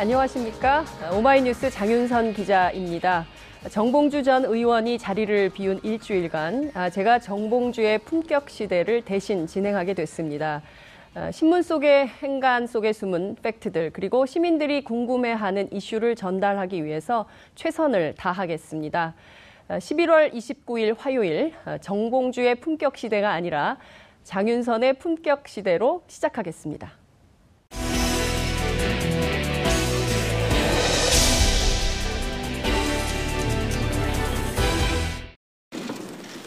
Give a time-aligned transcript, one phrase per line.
[0.00, 0.86] 안녕하십니까.
[1.14, 3.26] 오마이뉴스 장윤선 기자입니다.
[3.68, 10.62] 정봉주 전 의원이 자리를 비운 일주일간 아, 제가 정봉주의 품격 시대를 대신 진행하게 됐습니다.
[11.12, 19.14] 아, 신문 속의 행간 속에 숨은 팩트들 그리고 시민들이 궁금해하는 이슈를 전달하기 위해서 최선을 다하겠습니다.
[19.68, 23.76] 11월 아, 29일 화요일 정봉주의 품격 시대가 아니라
[24.24, 26.99] 장윤선의 품격 시대로 시작하겠습니다.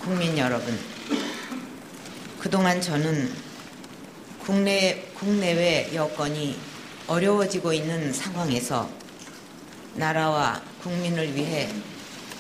[0.04, 0.78] 국민 여러분,
[2.38, 3.34] 그동안 저는
[4.38, 6.60] 국내, 국내외 여건이
[7.08, 8.90] 어려워지고 있는 상황에서
[9.94, 11.74] 나라와 국민을 위해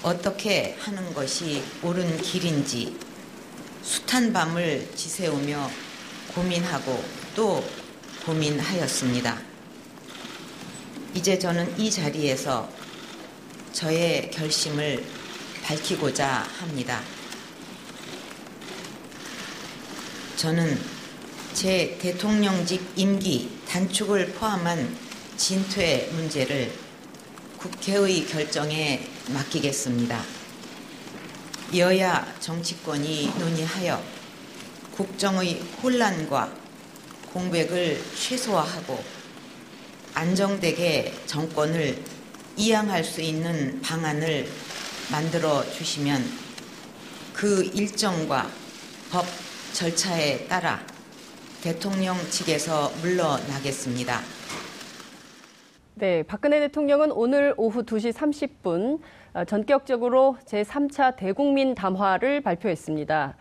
[0.02, 3.00] 어떻게 하는 것이 옳은 길인지
[3.81, 5.72] 숱한 밤을 지새우며
[6.36, 7.02] 고민하고
[7.34, 7.66] 또
[8.25, 9.39] 고민하였습니다.
[11.14, 12.69] 이제 저는 이 자리에서
[13.72, 15.06] 저의 결심을
[15.64, 17.02] 밝히고자 합니다.
[20.43, 20.77] 저는
[21.53, 24.93] 제 대통령직 임기 단축을 포함한
[25.37, 26.69] 진퇴 문제를
[27.57, 30.21] 국회의 결정에 맡기겠습니다.
[31.77, 34.03] 여야 정치권이 논의하여
[34.91, 36.53] 국정의 혼란과
[37.31, 39.01] 공백을 최소화하고
[40.13, 42.03] 안정되게 정권을
[42.57, 44.51] 이양할 수 있는 방안을
[45.09, 46.29] 만들어 주시면
[47.31, 48.51] 그 일정과
[49.09, 49.25] 법
[49.73, 50.79] 절차에 따라
[51.63, 54.19] 대통령 측에서 물러나겠습니다.
[55.95, 59.00] 네, 박근혜 대통령은 오늘 오후 2시 30분
[59.34, 63.35] 어, 전격적으로 제3차 대국민 담화를 발표했습니다.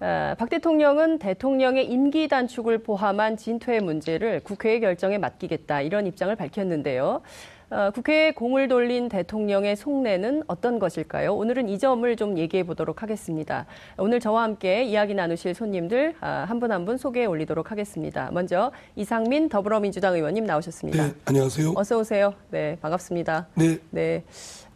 [0.00, 7.22] 어, 박 대통령은 대통령의 임기 단축을 포함한 진퇴 문제를 국회의 결정에 맡기겠다 이런 입장을 밝혔는데요.
[7.68, 11.34] 어, 국회에 공을 돌린 대통령의 속내는 어떤 것일까요?
[11.34, 13.66] 오늘은 이 점을 좀 얘기해 보도록 하겠습니다.
[13.98, 18.30] 오늘 저와 함께 이야기 나누실 손님들 한 분 한분 아, 분 소개해 올리도록 하겠습니다.
[18.30, 21.06] 먼저 이상민 더불어민주당 의원님 나오셨습니다.
[21.08, 21.72] 네, 안녕하세요.
[21.74, 22.34] 어서 오세요.
[22.50, 23.48] 네, 반갑습니다.
[23.56, 23.78] 네.
[23.90, 24.22] 네.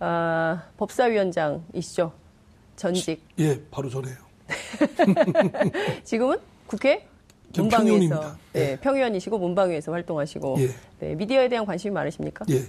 [0.01, 2.12] 아, 법사위원장이시죠?
[2.75, 3.22] 전직.
[3.39, 4.17] 예, 바로 전에요.
[6.03, 7.07] 지금은 국회
[7.57, 10.69] 문방위에서 네, 네, 평의원이시고 문방위에서 활동하시고 예.
[10.99, 12.45] 네, 미디어에 대한 관심이 많으십니까?
[12.51, 12.62] 예.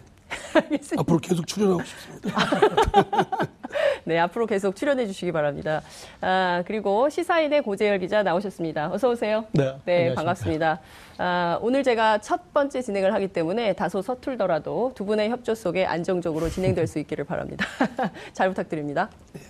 [0.98, 2.36] 앞으로 계속 출연하고 싶습니다.
[4.04, 5.82] 네, 앞으로 계속 출연해 주시기 바랍니다.
[6.22, 8.92] 아, 그리고 시사인의 고재열 기자 나오셨습니다.
[8.92, 9.46] 어서 오세요.
[9.52, 10.80] 네, 네 반갑습니다.
[11.18, 16.50] 아, 오늘 제가 첫 번째 진행을 하기 때문에 다소 서툴더라도 두 분의 협조 속에 안정적으로
[16.50, 17.66] 진행될 수 있기를 바랍니다.
[18.34, 19.10] 잘 부탁드립니다.
[19.34, 19.42] 네.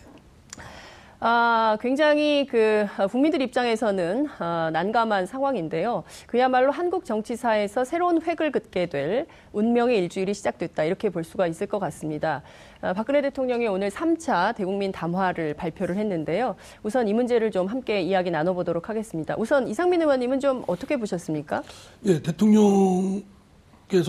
[1.23, 6.03] 아, 굉장히 그 국민들 입장에서는 아, 난감한 상황인데요.
[6.25, 11.77] 그야말로 한국 정치사에서 새로운 획을 긋게 될 운명의 일주일이 시작됐다 이렇게 볼 수가 있을 것
[11.77, 12.41] 같습니다.
[12.81, 16.55] 아, 박근혜 대통령이 오늘 3차 대국민 담화를 발표를 했는데요.
[16.81, 19.35] 우선 이 문제를 좀 함께 이야기 나눠보도록 하겠습니다.
[19.37, 21.61] 우선 이상민 의원님은 좀 어떻게 보셨습니까?
[22.05, 23.21] 예, 대통령께서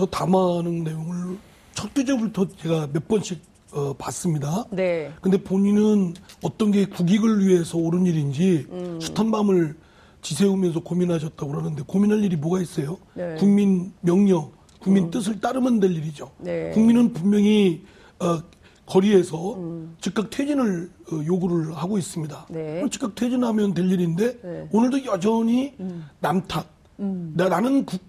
[0.09, 1.37] 담화하는 내용을
[1.75, 4.65] 첫 주제부터 제가 몇 번씩 어, 봤습니다.
[4.71, 5.11] 네.
[5.21, 8.99] 근데 본인은 어떤 게 국익을 위해서 옳은 일인지 음.
[9.01, 9.75] 숱한 밤을
[10.21, 12.97] 지새우면서 고민하셨다고 그러는데 고민할 일이 뭐가 있어요?
[13.13, 13.35] 네.
[13.35, 15.11] 국민 명령, 국민 음.
[15.11, 16.31] 뜻을 따르면 될 일이죠.
[16.37, 16.69] 네.
[16.71, 17.83] 국민은 분명히
[18.19, 18.41] 어,
[18.85, 19.95] 거리에서 음.
[19.99, 22.47] 즉각 퇴진을 어, 요구를 하고 있습니다.
[22.49, 22.83] 네.
[22.91, 24.67] 즉각 퇴진하면 될 일인데 네.
[24.71, 26.05] 오늘도 여전히 음.
[26.19, 26.65] 남탓.
[26.99, 27.33] 음.
[27.35, 28.01] 나, 나는 국,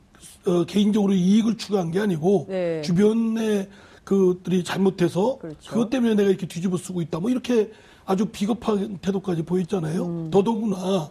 [0.47, 2.83] 어, 개인적으로 이익을 추구한 게 아니고 네.
[2.83, 3.69] 주변에
[4.05, 5.71] 그들이 잘못해서 그렇죠.
[5.71, 7.21] 그것 때문에 내가 이렇게 뒤집어 쓰고 있다.
[7.21, 7.71] 뭐 이렇게
[8.05, 10.05] 아주 비겁한 태도까지 보였잖아요.
[10.05, 10.31] 음.
[10.31, 11.11] 더더구나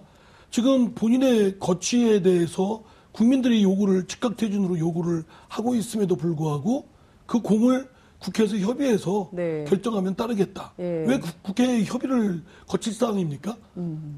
[0.51, 6.87] 지금 본인의 거취에 대해서 국민들이 요구를 즉각 퇴진으로 요구를 하고 있음에도 불구하고
[7.25, 9.65] 그 공을 국회에서 협의해서 네.
[9.67, 10.73] 결정하면 따르겠다.
[10.79, 11.03] 예.
[11.07, 13.57] 왜 국- 국회 협의를 거칠 사항입니까?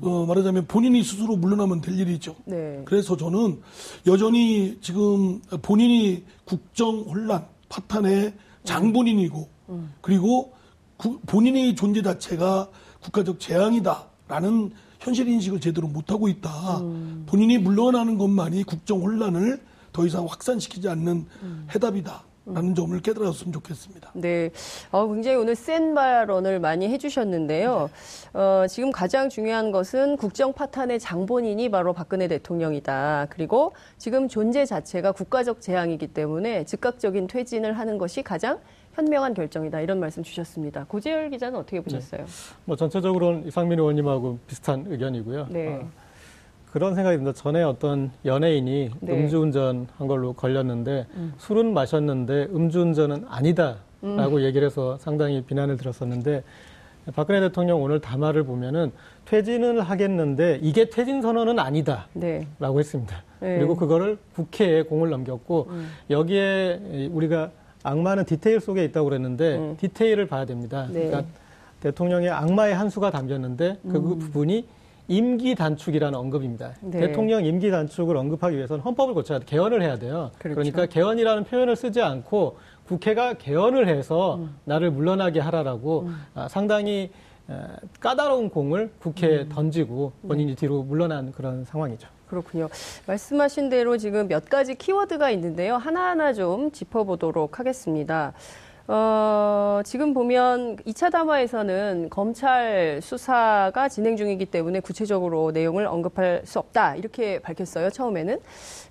[0.01, 2.35] 어, 말하자면 본인이 스스로 물러나면 될 일이죠.
[2.45, 2.83] 네.
[2.85, 3.61] 그래서 저는
[4.05, 8.33] 여전히 지금 본인이 국정 혼란 파탄의
[8.65, 9.49] 장본인이고
[10.01, 10.53] 그리고
[10.97, 12.69] 구- 본인의 존재 자체가
[13.01, 16.79] 국가적 재앙이다라는 현실 인식을 제대로 못하고 있다.
[17.25, 21.25] 본인이 물러나는 것만이 국정 혼란을 더 이상 확산시키지 않는
[21.73, 24.11] 해답이다 라는 점을 깨달았으면 좋겠습니다.
[24.13, 24.51] 네.
[24.91, 27.89] 어, 굉장히 오늘 센 발언을 많이 해주셨는데요.
[28.33, 33.27] 어, 지금 가장 중요한 것은 국정 파탄의 장본인이 바로 박근혜 대통령이다.
[33.31, 38.59] 그리고 지금 존재 자체가 국가적 재앙이기 때문에 즉각적인 퇴진을 하는 것이 가장
[38.93, 39.81] 현명한 결정이다.
[39.81, 40.85] 이런 말씀 주셨습니다.
[40.87, 42.25] 고재열 기자는 어떻게 보셨어요?
[42.65, 45.47] 뭐 전체적으로는 이상민 의원님하고 비슷한 의견이고요.
[45.49, 45.67] 네.
[45.67, 45.89] 어,
[46.75, 47.31] 그런 생각이 듭니다.
[47.31, 49.13] 전에 어떤 연예인이 네.
[49.13, 49.19] 음.
[49.21, 51.05] 음주운전 한 걸로 걸렸는데
[51.37, 56.43] 술은 마셨는데 음주운전은 아니다라고 얘기를 해서 상당히 비난을 들었었는데
[57.15, 58.91] 박근혜 대통령 오늘 담화를 보면은
[59.23, 62.45] 퇴진을 하겠는데 이게 퇴진 선언은 아니다라고 네.
[62.59, 63.23] 했습니다.
[63.39, 63.57] 네.
[63.57, 65.69] 그리고 그거를 국회에 공을 넘겼고
[66.09, 67.51] 여기에 우리가
[67.83, 69.77] 악마는 디테일 속에 있다고 그랬는데 음.
[69.79, 70.89] 디테일을 봐야 됩니다.
[70.91, 71.07] 네.
[71.07, 71.23] 그러니까
[71.79, 74.19] 대통령의 악마의 한 수가 담겼는데 그 음.
[74.19, 74.65] 부분이
[75.07, 76.73] 임기 단축이라는 언급입니다.
[76.81, 77.01] 네.
[77.01, 79.45] 대통령 임기 단축을 언급하기 위해서는 헌법을 고쳐야 돼.
[79.45, 80.31] 개헌을 해야 돼요.
[80.39, 80.55] 그렇죠.
[80.55, 82.57] 그러니까 개헌이라는 표현을 쓰지 않고
[82.87, 84.55] 국회가 개헌을 해서 음.
[84.65, 87.11] 나를 물러나게 하라라고 아, 상당히
[87.49, 87.53] 에,
[87.99, 89.49] 까다로운 공을 국회에 음.
[89.49, 92.07] 던지고 본인이 뒤로 물러난 그런 상황이죠.
[92.27, 92.69] 그렇군요.
[93.05, 95.75] 말씀하신 대로 지금 몇 가지 키워드가 있는데요.
[95.75, 98.33] 하나하나 좀 짚어보도록 하겠습니다.
[98.87, 106.95] 어, 지금 보면 2차 담화에서는 검찰 수사가 진행 중이기 때문에 구체적으로 내용을 언급할 수 없다.
[106.95, 107.89] 이렇게 밝혔어요.
[107.89, 108.39] 처음에는.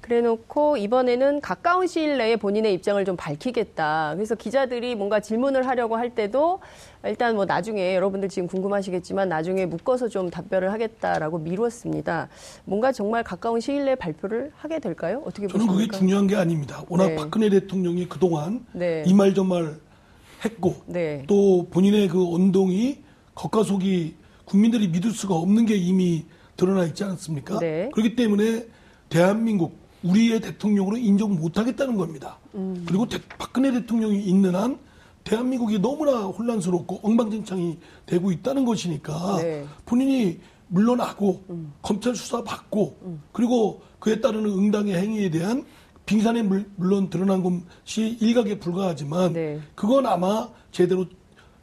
[0.01, 4.13] 그래 놓고 이번에는 가까운 시일 내에 본인의 입장을 좀 밝히겠다.
[4.17, 6.61] 그래서 기자들이 뭔가 질문을 하려고 할 때도
[7.05, 12.29] 일단 뭐 나중에 여러분들 지금 궁금하시겠지만 나중에 묶어서 좀 답변을 하겠다라고 미뤘습니다.
[12.65, 15.23] 뭔가 정말 가까운 시일 내에 발표를 하게 될까요?
[15.25, 15.99] 어떻게 저는 그게 보십니까?
[15.99, 16.83] 중요한 게 아닙니다.
[16.89, 17.17] 워낙 네.
[17.17, 19.05] 박근혜 대통령이 그동안 네.
[19.07, 19.77] 이말 저말
[20.45, 21.25] 했고 네.
[21.27, 22.99] 또 본인의 그 언동이
[23.35, 24.15] 겉과 속이
[24.45, 26.25] 국민들이 믿을 수가 없는 게 이미
[26.57, 27.59] 드러나 있지 않습니까?
[27.59, 27.91] 네.
[27.93, 28.67] 그렇기 때문에
[29.09, 32.39] 대한민국 우리의 대통령으로 인정 못하겠다는 겁니다.
[32.55, 32.85] 음.
[32.87, 34.79] 그리고 대- 박근혜 대통령이 있는 한
[35.25, 39.63] 대한민국이 너무나 혼란스럽고 엉망진창이 되고 있다는 것이니까 네.
[39.63, 39.69] 음.
[39.87, 40.39] 본인이
[40.69, 41.43] 물러나고
[41.83, 42.97] 검찰 수사 받고
[43.33, 45.65] 그리고 그에 따르는 응당의 행위에 대한
[46.07, 49.61] 빙산에 물, 물론 드러난 것이 일각에 불과하지만 네.
[49.75, 51.07] 그건 아마 제대로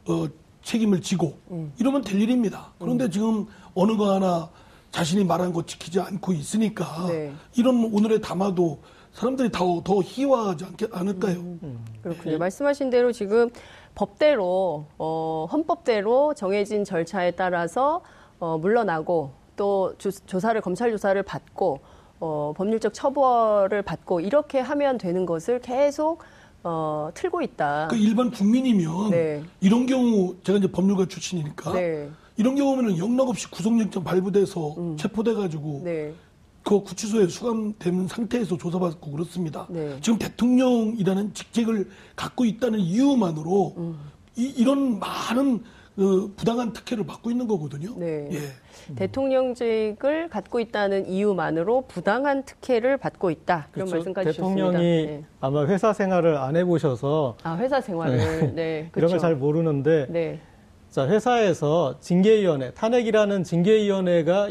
[0.06, 0.26] 어,
[0.62, 1.72] 책임을 지고 음.
[1.78, 2.72] 이러면 될 일입니다.
[2.78, 4.48] 그런데 지금 어느 거 하나
[4.90, 7.32] 자신이 말한 거 지키지 않고 있으니까 네.
[7.56, 8.80] 이런 오늘의 담화도
[9.12, 11.34] 사람들이 더, 더 희화하지 않게, 않을까요?
[11.34, 11.84] 음.
[12.02, 12.38] 그렇군요.
[12.38, 13.50] 말씀하신 대로 지금
[13.94, 18.02] 법대로 어, 헌법대로 정해진 절차에 따라서
[18.38, 21.80] 어, 물러나고 또 조, 조사를 검찰 조사를 받고
[22.22, 26.20] 어, 법률적 처벌을 받고 이렇게 하면 되는 것을 계속
[26.62, 27.88] 어, 틀고 있다.
[27.90, 29.42] 그 일반 국민이면 네.
[29.60, 32.08] 이런 경우 제가 이제 법률가 출신이니까 네.
[32.36, 35.84] 이런 경우면은 영락 없이 구속영장 발부돼서 체포돼 가지고 음.
[35.84, 36.14] 네.
[36.62, 39.66] 그 구치소에 수감된 상태에서 조사받고 그렇습니다.
[39.68, 39.98] 네.
[40.00, 43.98] 지금 대통령이라는 직책을 갖고 있다는 이유만으로 음.
[44.36, 45.64] 이, 런 많은
[45.96, 47.94] 그 부당한 특혜를 받고 있는 거거든요.
[47.98, 48.28] 네.
[48.32, 48.94] 예.
[48.94, 53.68] 대통령직을 갖고 있다는 이유만으로 부당한 특혜를 받고 있다.
[53.72, 53.96] 그런 그렇죠.
[53.96, 55.12] 말씀까지 대통령이 주셨습니다.
[55.12, 55.24] 네.
[55.40, 59.12] 아마 회사 생활을 안 해보셔서 아 회사 생활을 네, 이런 그렇죠.
[59.14, 60.40] 걸잘 모르는데 네.
[60.90, 64.50] 자, 회사에서 징계위원회, 탄핵이라는 징계위원회가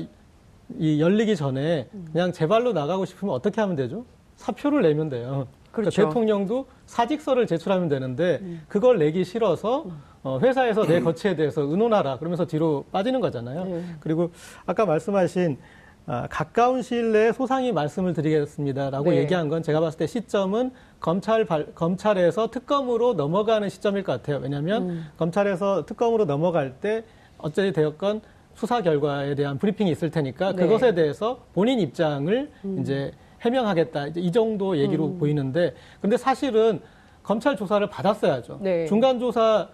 [0.77, 4.05] 이 열리기 전에 그냥 제발로 나가고 싶으면 어떻게 하면 되죠?
[4.37, 5.47] 사표를 내면 돼요.
[5.71, 6.01] 그러니까 그렇죠.
[6.01, 6.07] 음.
[6.09, 9.85] 대통령도 사직서를 제출하면 되는데 그걸 내기 싫어서
[10.23, 13.65] 어, 회사에서 내 거치에 대해서 의논하라 그러면서 뒤로 빠지는 거잖아요.
[13.65, 13.83] 네.
[13.99, 14.31] 그리고
[14.65, 15.57] 아까 말씀하신
[16.07, 19.17] 아, 가까운 시일 내에 소상히 말씀을 드리겠습니다라고 네.
[19.17, 24.39] 얘기한 건 제가 봤을 때 시점은 검찰 발- 검찰에서 특검으로 넘어가는 시점일 것 같아요.
[24.41, 25.05] 왜냐하면 음.
[25.17, 27.03] 검찰에서 특검으로 넘어갈 때
[27.37, 28.21] 어찌 되었건
[28.55, 30.63] 수사 결과에 대한 브리핑이 있을 테니까 네.
[30.63, 30.67] 음.
[30.67, 32.49] 그것에 대해서 본인 입장을
[32.79, 33.11] 이제
[33.41, 36.79] 해명하겠다 이제 이 정도 얘기로 보이는데 근데 사실은
[37.23, 38.59] 검찰 조사를 받았어야죠.
[38.61, 38.85] 네.
[38.87, 39.69] 중간 조사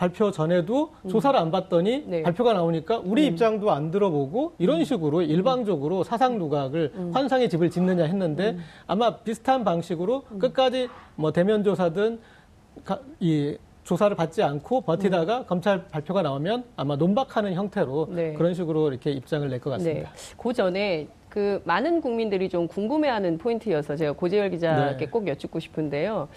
[0.00, 2.22] 발표 전에도 조사를 안 받더니 네.
[2.22, 8.56] 발표가 나오니까 우리 입장도 안 들어보고 이런 식으로 일방적으로 사상 누각을 환상의 집을 짓느냐 했는데
[8.86, 12.18] 아마 비슷한 방식으로 끝까지 뭐 대면 조사든
[12.82, 18.32] 가- 이 조사를 받지 않고 버티다가 검찰 발표가 나오면 아마 논박하는 형태로 네.
[18.32, 19.76] 그런 식으로 이렇게 입장을 낼것 네.
[19.76, 20.12] 같습니다.
[20.38, 25.10] 그 전에 그 많은 국민들이 좀 궁금해하는 포인트여서 제가 고재열 기자께 네.
[25.10, 26.28] 꼭 여쭙고 싶은데요.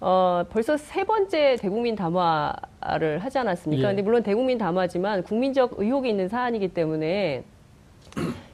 [0.00, 3.82] 어, 벌써 세 번째 대국민 담화를 하지 않았습니까?
[3.82, 3.88] 예.
[3.88, 7.44] 근데 물론 대국민 담화지만 국민적 의혹이 있는 사안이기 때문에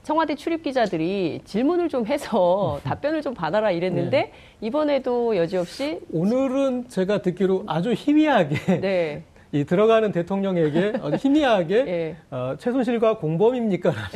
[0.02, 4.32] 청와대 출입 기자들이 질문을 좀 해서 답변을 좀 받아라 이랬는데 네.
[4.60, 9.24] 이번에도 여지없이 오늘은 제가 듣기로 아주 희미하게 네.
[9.52, 12.16] 이 들어가는 대통령에게 희미하게 예.
[12.30, 14.08] 어, 최순실과 공범입니까라는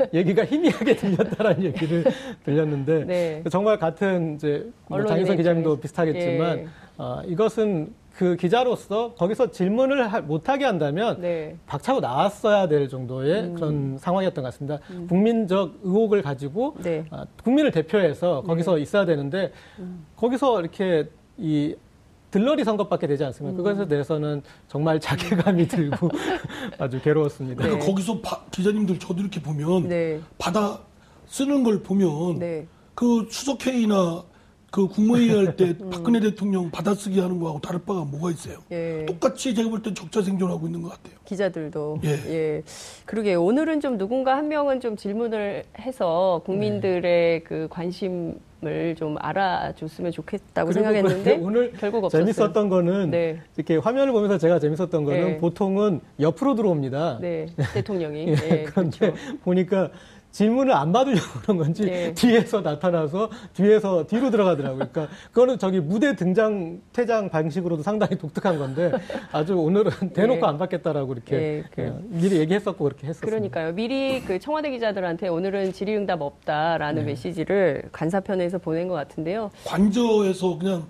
[0.14, 2.04] 얘기가 희미하게 들렸다라는 얘기를
[2.44, 3.42] 들렸는데 네.
[3.50, 5.80] 정말 같은 이제 뭐 장윤선 기자님도.
[5.80, 6.66] 비슷하겠지만 예.
[6.96, 11.50] 어, 이것은 그 기자로서 거기서 질문을 하- 못하게 한다면 네.
[11.52, 11.60] 음.
[11.66, 14.78] 박차고 나왔어야 될 정도의 그런 상황이었던 것 같습니다.
[15.08, 17.04] 국민적 의혹을 가지고 네.
[17.10, 20.04] 아, 국민을 대표해서 거기서 있어야 되는데 음.
[20.16, 21.76] 거기서 이렇게 이
[22.30, 23.54] 들러리 선거받게 되지 않습니까?
[23.56, 23.56] 음.
[23.56, 26.10] 그것에 대해서는 정말 자괴감이 들고
[26.78, 27.62] 아주 괴로웠습니다.
[27.62, 30.20] 그러니까 거기서 바- 기자님들 저도 이렇게 보면 네.
[30.38, 30.80] 받아
[31.26, 32.66] 쓰는 걸 보면 네.
[32.94, 34.24] 그 추석회의나
[34.78, 35.90] 그 국무회의 할 때 음.
[35.90, 38.58] 박근혜 대통령 받아쓰기 하는 거하고 다를 바가 뭐가 있어요?
[38.70, 39.04] 예.
[39.06, 41.18] 똑같이 제가 볼 때 적자 생존하고 있는 것 같아요.
[41.24, 42.10] 기자들도 예.
[42.10, 42.62] 예.
[43.04, 50.10] 그러게 오늘은 좀 누군가 한 명은 좀 질문을 해서 국민들의 그 관심 을 좀 알아줬으면
[50.10, 52.24] 좋겠다고 생각했는데 그 오늘 결국 없었어요.
[52.32, 53.40] 재밌었던 거는 네.
[53.56, 55.38] 이렇게 화면을 보면서 제가 재밌었던 거는 네.
[55.38, 57.18] 보통은 옆으로 들어옵니다.
[57.20, 59.14] 네, 대통령이 예, 예, 그런데 그렇죠.
[59.44, 59.90] 보니까
[60.30, 62.12] 질문을 안 받으려고 그런 건지 네.
[62.14, 64.86] 뒤에서 나타나서 뒤에서 뒤로 들어가더라고요.
[64.90, 68.92] 그러니까 그거는 저기 무대 등장 퇴장 방식으로도 상당히 독특한 건데
[69.32, 70.46] 아주 오늘은 대놓고 네.
[70.46, 73.26] 안 받겠다라고 이렇게 예, 그- 예, 미리 얘기했었고 그렇게 했었습니다.
[73.26, 73.74] 그러니까요.
[73.74, 77.10] 미리 그 청와대 기자들한테 오늘은 질의응답 없다라는 네.
[77.12, 79.50] 메시지를 간사편에서 보낸 것 같은데요.
[79.64, 80.84] 관저에서 그냥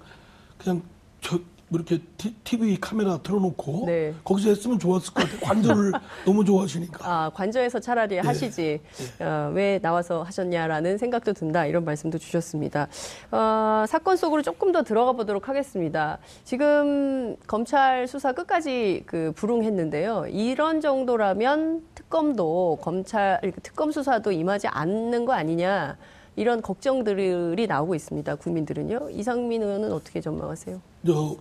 [0.59, 0.83] 그냥
[1.21, 4.14] 저 뭐 이렇게 티, TV 카메라 틀어놓고 네.
[4.25, 5.40] 거기서 했으면 좋았을 것 같아요.
[5.40, 5.92] 관저를
[6.25, 6.98] 너무 좋아하시니까.
[7.02, 8.20] 아, 관저에서 차라리 네.
[8.20, 8.80] 하시지,
[9.20, 12.88] 어, 왜 나와서 하셨냐라는 생각도 든다, 이런 말씀도 주셨습니다.
[13.30, 16.18] 어, 사건 속으로 조금 더 들어가 보도록 하겠습니다.
[16.44, 20.26] 지금 검찰 수사 끝까지 그 불응했는데요.
[20.30, 25.98] 이런 정도라면 특검도 검찰, 특검 수사도 임하지 않는 거 아니냐,
[26.37, 28.37] 이런 걱정들이 나오고 있습니다.
[28.37, 29.10] 국민들은요.
[29.10, 30.80] 이상민 의원은 어떻게 전망하세요?
[31.04, 31.37] 저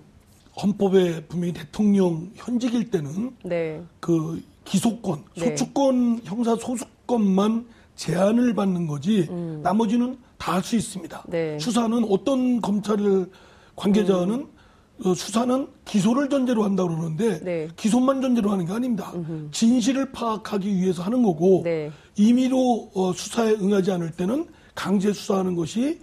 [0.61, 3.81] 헌법에 분명히 대통령 현직일 때는 네.
[3.99, 5.49] 그 기소권, 네.
[5.55, 9.27] 소추권, 형사 소수권만 제한을 받는 거지
[9.63, 11.23] 나머지는 다 할 수 있습니다.
[11.27, 11.31] 음.
[11.31, 11.59] 네.
[11.59, 13.29] 수사는 어떤 검찰을
[13.75, 14.47] 관계자는
[15.05, 17.67] 어, 수사는 기소를 전제로 한다고 그러는데 네.
[17.75, 19.13] 기소만 전제로 하는 게 아닙니다.
[19.51, 21.91] 진실을 파악하기 위해서 하는 거고 네.
[22.15, 25.99] 임의로 어, 수사에 응하지 않을 때는 강제 수사하는 것이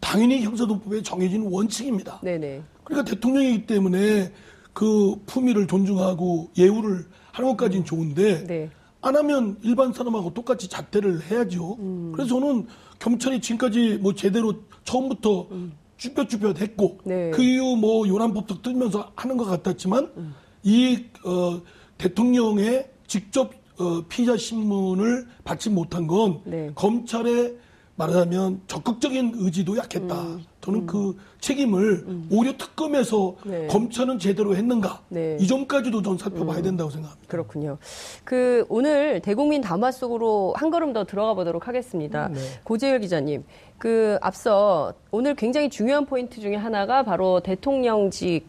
[0.00, 2.20] 당연히 형사도법에 정해진 원칙입니다.
[2.22, 2.62] 네네.
[2.86, 4.32] 그러니까 대통령이기 때문에
[4.72, 8.70] 그 품위를 존중하고 예우를 하는 것까지는 좋은데 네.
[9.02, 11.76] 안 하면 일반 사람하고 똑같이 자퇴를 해야죠.
[11.78, 12.12] 음.
[12.14, 12.66] 그래서 저는
[12.98, 15.48] 경찰이 지금까지 뭐 제대로 처음부터
[15.96, 17.30] 쭈뼛쭈뼛 했고 네.
[17.30, 20.34] 그 이후 뭐 요란법도 뜨면서 하는 것 같았지만 음.
[20.62, 21.60] 이 어,
[21.98, 26.70] 대통령의 직접 어, 피의자 신문을 받지 못한 건 네.
[26.74, 27.56] 검찰의
[27.96, 30.14] 말하자면 적극적인 의지도 약했다.
[30.60, 33.50] 저는 그 책임을 오히려 특검에서 음.
[33.50, 33.66] 네.
[33.68, 35.36] 검찰은 제대로 했는가 네.
[35.40, 37.26] 이 점까지도 전 살펴봐야 된다고 생각합니다.
[37.28, 37.78] 그렇군요.
[38.24, 42.28] 그 오늘 대국민 담화 속으로 한 걸음 더 들어가 보도록 하겠습니다.
[42.28, 42.40] 네.
[42.64, 43.44] 고재열 기자님,
[43.78, 48.46] 그 앞서 오늘 굉장히 중요한 포인트 중에 하나가 바로 대통령직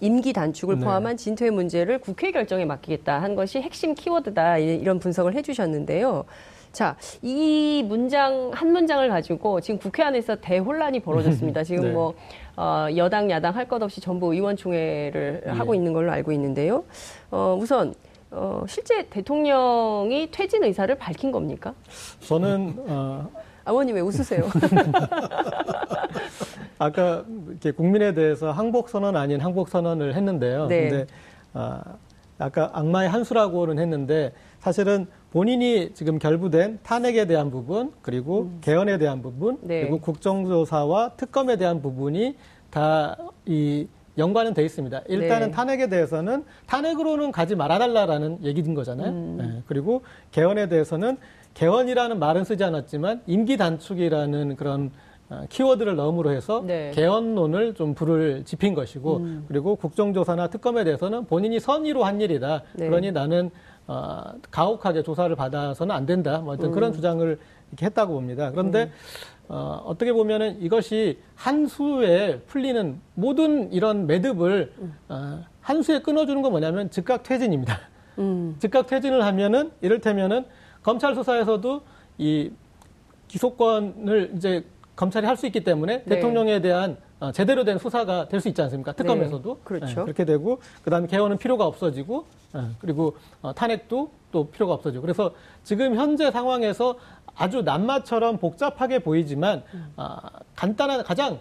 [0.00, 0.84] 임기 단축을 네.
[0.84, 6.24] 포함한 진퇴 문제를 국회 결정에 맡기겠다 한 것이 핵심 키워드다 이- 이런 분석을 해주셨는데요.
[6.72, 11.62] 자, 이 문장 한 문장을 가지고 지금 국회 안에서 대혼란이 벌어졌습니다.
[11.64, 11.90] 지금 네.
[11.92, 12.14] 뭐
[12.56, 16.84] 어, 여당 야당 할 것 없이 전부 의원총회를 하고 있는 걸로 알고 있는데요.
[17.30, 17.94] 어, 우선
[18.30, 21.74] 어, 실제 대통령이 퇴진 의사를 밝힌 겁니까?
[22.20, 23.28] 저는 어,
[23.64, 24.48] 아버님 왜 웃으세요?
[26.78, 30.66] 아까 이렇게 국민에 대해서 항복 선언 아닌 항복 선언을 했는데요.
[30.66, 30.88] 네.
[30.88, 31.06] 근데
[31.54, 31.82] 아,
[32.38, 39.22] 아까 악마의 한 수라고는 했는데 사실은 본인이 지금 결부된 탄핵에 대한 부분 그리고 개헌에 대한
[39.22, 39.58] 부분 음.
[39.62, 39.80] 네.
[39.80, 42.36] 그리고 국정조사와 특검에 대한 부분이
[42.70, 43.86] 다 이
[44.18, 45.02] 연관은 돼 있습니다.
[45.08, 45.52] 일단은 네.
[45.52, 49.08] 탄핵에 대해서는 탄핵으로는 가지 말아달라라는 얘기인 거잖아요.
[49.08, 49.36] 음.
[49.38, 49.62] 네.
[49.66, 51.16] 그리고 개헌에 대해서는
[51.54, 54.90] 개헌이라는 말은 쓰지 않았지만 임기 단축이라는 그런
[55.30, 56.90] 어, 키워드를 넣음으로 해서 네.
[56.94, 59.44] 개헌론을 좀 불을 지핀 것이고 음.
[59.48, 62.62] 그리고 국정조사나 특검에 대해서는 본인이 선의로 한 일이다.
[62.74, 62.86] 네.
[62.88, 63.50] 그러니 나는
[63.86, 66.38] 어, 가혹하게 조사를 받아서는 안 된다.
[66.38, 66.72] 뭐 어떤 음.
[66.72, 67.38] 그런 주장을
[67.70, 68.50] 이렇게 했다고 봅니다.
[68.50, 68.90] 그런데
[69.48, 74.72] 어, 어떻게 보면은 이것이 한 수에 풀리는 모든 이런 매듭을
[75.08, 77.78] 어, 한 수에 끊어주는 건 뭐냐면 즉각 퇴진입니다.
[78.18, 80.44] 음, 즉각 퇴진을 하면은 이를테면은
[80.82, 81.82] 검찰 수사에서도
[82.18, 82.50] 이
[83.28, 84.64] 기소권을 이제
[84.96, 86.16] 검찰이 할 수 있기 때문에 네.
[86.16, 88.92] 대통령에 대한 어, 제대로 된 수사가 될 수 있지 않습니까?
[88.92, 90.00] 특검에서도 네, 그렇죠.
[90.00, 92.24] 예, 그렇게 되고 그다음에 개헌은 필요가 없어지고
[92.56, 96.96] 예, 그리고 어, 탄핵도 또 필요가 없어지고 그래서 지금 현재 상황에서
[97.36, 99.62] 아주 남마처럼 복잡하게 보이지만
[99.96, 100.20] 아,
[100.56, 101.38] 간단한 가장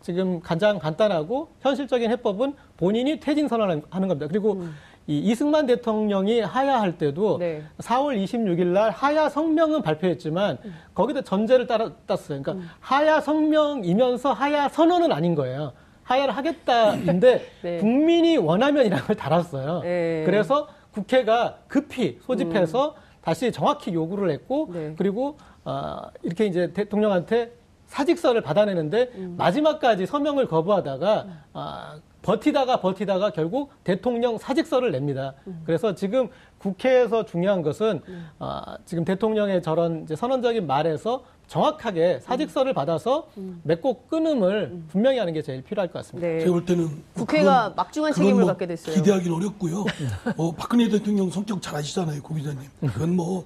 [0.00, 4.26] 지금 가장 간단하고 현실적인 해법은 본인이 퇴진 선언하는 겁니다.
[4.26, 4.64] 그리고
[5.10, 7.64] 이 이승만 대통령이 하야할 때도 네.
[7.78, 10.58] 4월 26일 날 하야 성명은 발표했지만
[10.94, 12.40] 거기다 전제를 따라 땄어요.
[12.40, 15.72] 그러니까 하야 성명이면서 하야 선언은 아닌 거예요.
[16.04, 17.78] 하야를 하겠다인데 네.
[17.78, 19.80] 국민이 원하면이라는 걸 달았어요.
[19.80, 20.22] 네.
[20.26, 24.94] 그래서 국회가 급히 소집해서 다시 정확히 요구를 했고 네.
[24.96, 27.50] 그리고 어, 이렇게 이제 대통령한테
[27.86, 29.34] 사직서를 받아내는데 음.
[29.36, 35.34] 마지막까지 서명을 거부하다가 아, 버티다가 버티다가 결국 대통령 사직서를 냅니다.
[35.46, 35.62] 음.
[35.64, 38.02] 그래서 지금 국회에서 중요한 것은
[38.38, 43.26] 아, 지금 대통령의 저런 이제 선언적인 말에서 정확하게 사직서를 받아서
[43.64, 46.28] 맺고 끊음을 분명히 하는 게 제일 필요할 것 같습니다.
[46.28, 46.40] 네.
[46.40, 48.94] 제가 볼 때는 뭐 국회가 막중한 책임을 뭐 갖게 됐어요.
[48.94, 49.84] 기대하기는 어렵고요.
[50.36, 52.60] 어, 박근혜 대통령 성격 잘 아시잖아요, 고 기자님.
[52.80, 53.44] 그건 뭐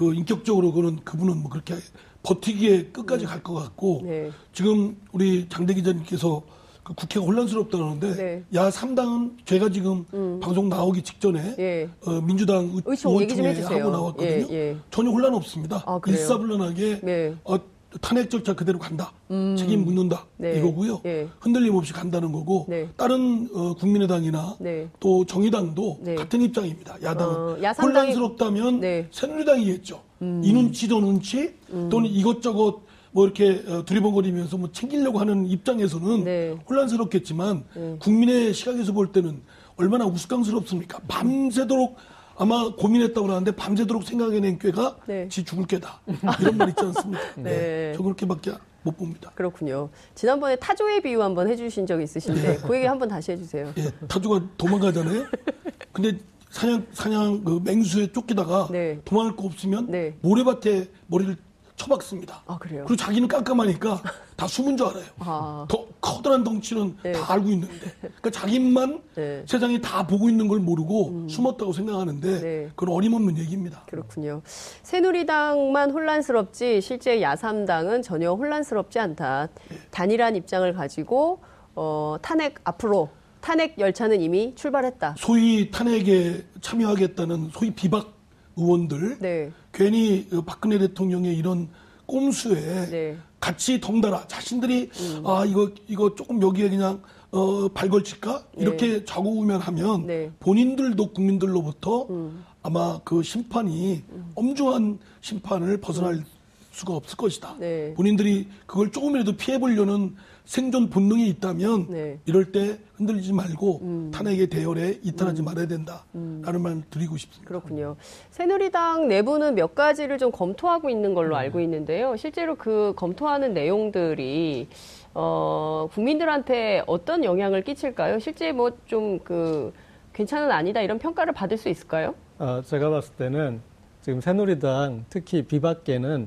[0.00, 1.74] 그 인격적으로 그는 그분은 뭐 그렇게
[2.22, 4.30] 버티기에 끝까지 갈 것 같고 네.
[4.54, 6.42] 지금 우리 장대 기자님께서
[6.90, 8.44] 그 국회가 혼란스럽다 그러는데 네.
[8.54, 10.04] 야 3당은 제가 지금
[10.40, 11.88] 방송 나오기 직전에 예.
[12.04, 13.60] 어, 민주당 의- 의총 의원총회.
[13.62, 14.46] 하고 나왔거든요.
[14.50, 14.76] 예, 예.
[14.90, 15.82] 전혀 혼란 없습니다.
[15.86, 16.00] 아?
[16.06, 17.34] 일사불란하게 네.
[17.44, 17.56] 어,
[18.00, 19.12] 탄핵 절차 그대로 간다.
[19.58, 20.24] 책임 묻는다.
[20.36, 20.58] 네.
[20.58, 21.00] 이거고요.
[21.06, 21.28] 예.
[21.40, 22.88] 흔들림 없이 간다는 거고 네.
[22.96, 24.88] 다른 어, 국민의당이나 네.
[25.00, 26.14] 또 정의당도 네.
[26.16, 26.96] 같은 입장입니다.
[27.02, 28.98] 야당은 어, 혼란스럽다면 네.
[29.00, 29.08] 음.
[29.10, 30.02] 새누리당이겠죠.
[30.42, 31.54] 이 눈치 저 눈치
[31.90, 32.80] 또는 이것저것
[33.12, 36.56] 뭐 이렇게 어, 두리번거리면서 뭐 챙기려고 하는 입장에서는 네.
[36.68, 37.64] 혼란스럽겠지만
[37.98, 39.40] 국민의 시각에서 볼 때는
[39.76, 41.00] 얼마나 우스꽝스럽습니까?
[41.08, 41.96] 밤새도록
[42.36, 45.28] 아마 고민했다고 하는데 밤새도록 생각해낸 꾀가 네.
[45.28, 46.00] 지 죽을 꾀다.
[46.40, 47.22] 이런 말 있지 않습니까?
[47.36, 47.92] 네.
[47.96, 48.52] 저 그렇게밖에
[48.82, 49.30] 못 봅니다.
[49.34, 49.90] 그렇군요.
[50.14, 53.72] 지난번에 타조의 비유 한번 해주신 적 있으신데 그 얘기 한번 다시 해주세요.
[53.76, 55.26] 예, 타조가 도망가잖아요.
[55.92, 56.18] 근데
[56.48, 59.00] 사냥 사냥 그 맹수에 쫓기다가 네.
[59.04, 60.14] 도망갈 거 없으면 네.
[60.22, 61.36] 모래밭에 머리를
[61.80, 62.42] 쳐박습니다.
[62.46, 62.84] 아, 그래요?
[62.86, 64.02] 그리고 자기는 깜깜하니까
[64.36, 65.04] 다 숨은 줄 알아요.
[65.20, 65.66] 아.
[65.68, 67.12] 더 커다란 덩치는 네.
[67.12, 69.22] 다 알고 있는데, 그러니까 자기만 네.
[69.22, 69.44] 음.
[69.46, 72.68] 세상이 다 보고 있는 걸 모르고 숨었다고 생각하는데 네.
[72.74, 73.82] 그건 어림없는 얘기입니다.
[73.86, 74.42] 그렇군요.
[74.82, 79.48] 새누리당만 혼란스럽지 실제 야삼당은 전혀 혼란스럽지 않다.
[79.90, 81.40] 단일한 입장을 가지고
[81.74, 85.14] 어, 탄핵 앞으로 탄핵 열차는 이미 출발했다.
[85.18, 88.19] 소위 탄핵에 참여하겠다는 소위 비박
[88.60, 89.52] 의원들 네.
[89.72, 91.68] 괜히 그 박근혜 대통령의 이런
[92.06, 93.10] 꼼수에 네.
[93.12, 93.22] 음.
[93.40, 94.90] 같이 덩달아 자신들이
[95.24, 100.30] 아 이거 이거 조금 여기에 그냥 어, 발걸칠까 이렇게 좌고우면 하면 네.
[100.40, 102.44] 본인들도 국민들로부터 음.
[102.62, 104.02] 아마 그 심판이
[104.34, 106.24] 엄중한 심판을 벗어날
[106.70, 107.56] 수가 없을 것이다.
[107.58, 107.92] 네.
[107.94, 111.96] 본인들이 그걸 조금이라도 피해 보려는 생존 본능이 있다면 네.
[112.12, 112.20] 음.
[112.26, 117.48] 이럴 때 흔들리지 말고 탄핵의 대열에 이탈하지 말아야 된다라는 말 드리고 싶습니다.
[117.48, 117.96] 그렇군요.
[118.30, 122.16] 새누리당 내부는 몇 가지를 좀 검토하고 있는 걸로 알고 있는데요.
[122.16, 124.68] 실제로 그 검토하는 내용들이
[125.14, 128.18] 어, 국민들한테 어떤 영향을 끼칠까요?
[128.20, 129.72] 실제 뭐 좀 그
[130.12, 132.14] 괜찮은 아니다 이런 평가를 받을 수 있을까요?
[132.38, 133.60] 어, 제가 봤을 때는
[134.02, 136.26] 지금 새누리당 특히 비박계는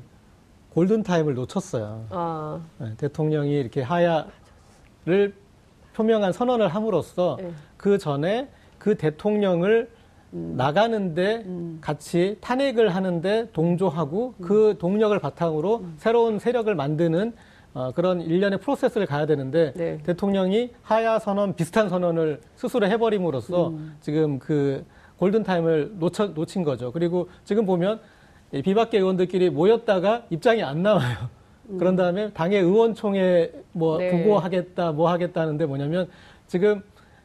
[0.74, 2.06] 골든타임을 놓쳤어요.
[2.10, 5.34] 아, 네, 대통령이 이렇게 하야를
[5.94, 7.52] 표명한 선언을 함으로써 네.
[7.76, 9.88] 그 전에 그 대통령을
[10.32, 10.54] 음.
[10.56, 11.46] 나가는데
[11.80, 14.44] 같이 탄핵을 하는데 동조하고 음.
[14.44, 17.32] 그 동력을 바탕으로 새로운 세력을 만드는
[17.74, 19.98] 어, 그런 일련의 프로세스를 가야 되는데 네.
[20.02, 23.96] 대통령이 하야 선언 비슷한 선언을 스스로 해버림으로써 음.
[24.00, 24.84] 지금 그
[25.18, 26.92] 골든타임을 놓쳐, 놓친 거죠.
[26.92, 28.00] 그리고 지금 보면 이
[28.62, 31.28] 비박계 의원들끼리 모였다가 입장이 안 나와요.
[31.78, 33.98] 그런 다음에 당의 의원총회 뭐 음.
[33.98, 34.10] 네.
[34.10, 36.08] 부고하겠다 뭐 하겠다 하는데 뭐냐면
[36.46, 36.82] 지금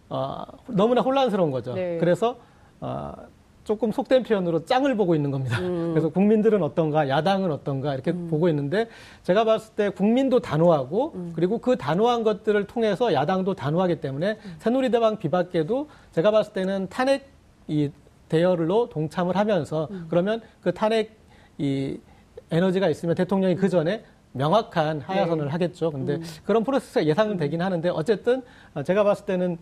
[0.09, 1.73] 어, 너무나 혼란스러운 거죠.
[1.73, 1.97] 네.
[1.99, 2.37] 그래서
[2.79, 3.13] 어,
[3.63, 5.59] 조금 속된 표현으로 짱을 보고 있는 겁니다.
[5.59, 5.91] 음.
[5.91, 8.87] 그래서 국민들은 어떤가, 야당은 어떤가 이렇게 보고 있는데
[9.21, 11.33] 제가 봤을 때 국민도 단호하고 음.
[11.35, 14.55] 그리고 그 단호한 것들을 통해서 야당도 단호하기 때문에 음.
[14.57, 17.27] 새누리당 비박계도 제가 봤을 때는 탄핵
[17.67, 17.91] 이
[18.27, 20.07] 대열로 동참을 하면서 음.
[20.09, 21.18] 그러면 그 탄핵
[21.59, 21.99] 이
[22.49, 25.51] 에너지가 있으면 대통령이 그 전에 명확한 하야선을 네.
[25.51, 25.91] 하겠죠.
[25.91, 26.23] 근데 음.
[26.45, 28.41] 그런 프로세스가 예상은 되긴 하는데 어쨌든
[28.73, 29.57] 어, 제가 봤을 때는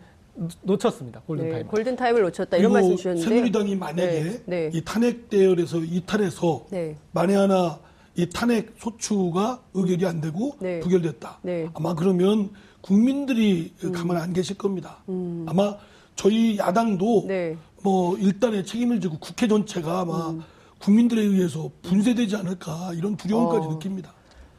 [0.62, 1.18] 놓쳤습니다.
[1.20, 1.66] 네, 골든타임.
[1.66, 4.70] 골든타임을 놓쳤다 이런 말씀 주셨는데 새누리당이 만약에 네, 네.
[4.72, 6.96] 이 탄핵 대열에서 이탈해서 네.
[7.10, 7.80] 만에 하나
[8.14, 10.78] 이 탄핵 소추가 의결이 안 되고 네.
[10.80, 11.40] 부결됐다.
[11.42, 11.64] 네.
[11.64, 11.70] 음.
[11.74, 14.98] 아마 그러면 국민들이 가만히 안 계실 겁니다.
[15.46, 15.76] 아마
[16.14, 17.56] 저희 야당도 네.
[17.82, 20.34] 뭐 일단의 책임을 지고 국회 전체가 아마
[20.80, 23.70] 국민들에 의해서 분쇄되지 않을까 이런 두려움까지 어.
[23.72, 24.14] 느낍니다.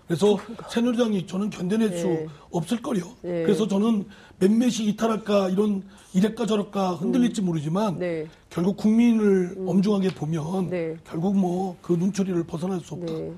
[0.07, 0.37] 그래서
[0.69, 2.25] 새누리당이 저는 견뎌낼 수 예.
[2.49, 3.03] 없을 거요.
[3.25, 3.43] 예.
[3.43, 4.05] 그래서 저는
[4.39, 8.25] 몇몇이 이탈할까 이런 이랬까 저럴까 흔들릴지 모르지만 네.
[8.49, 10.97] 결국 국민을 엄중하게 보면 네.
[11.03, 13.13] 결국 뭐 그 눈초리를 벗어날 수 없다.
[13.13, 13.31] 네.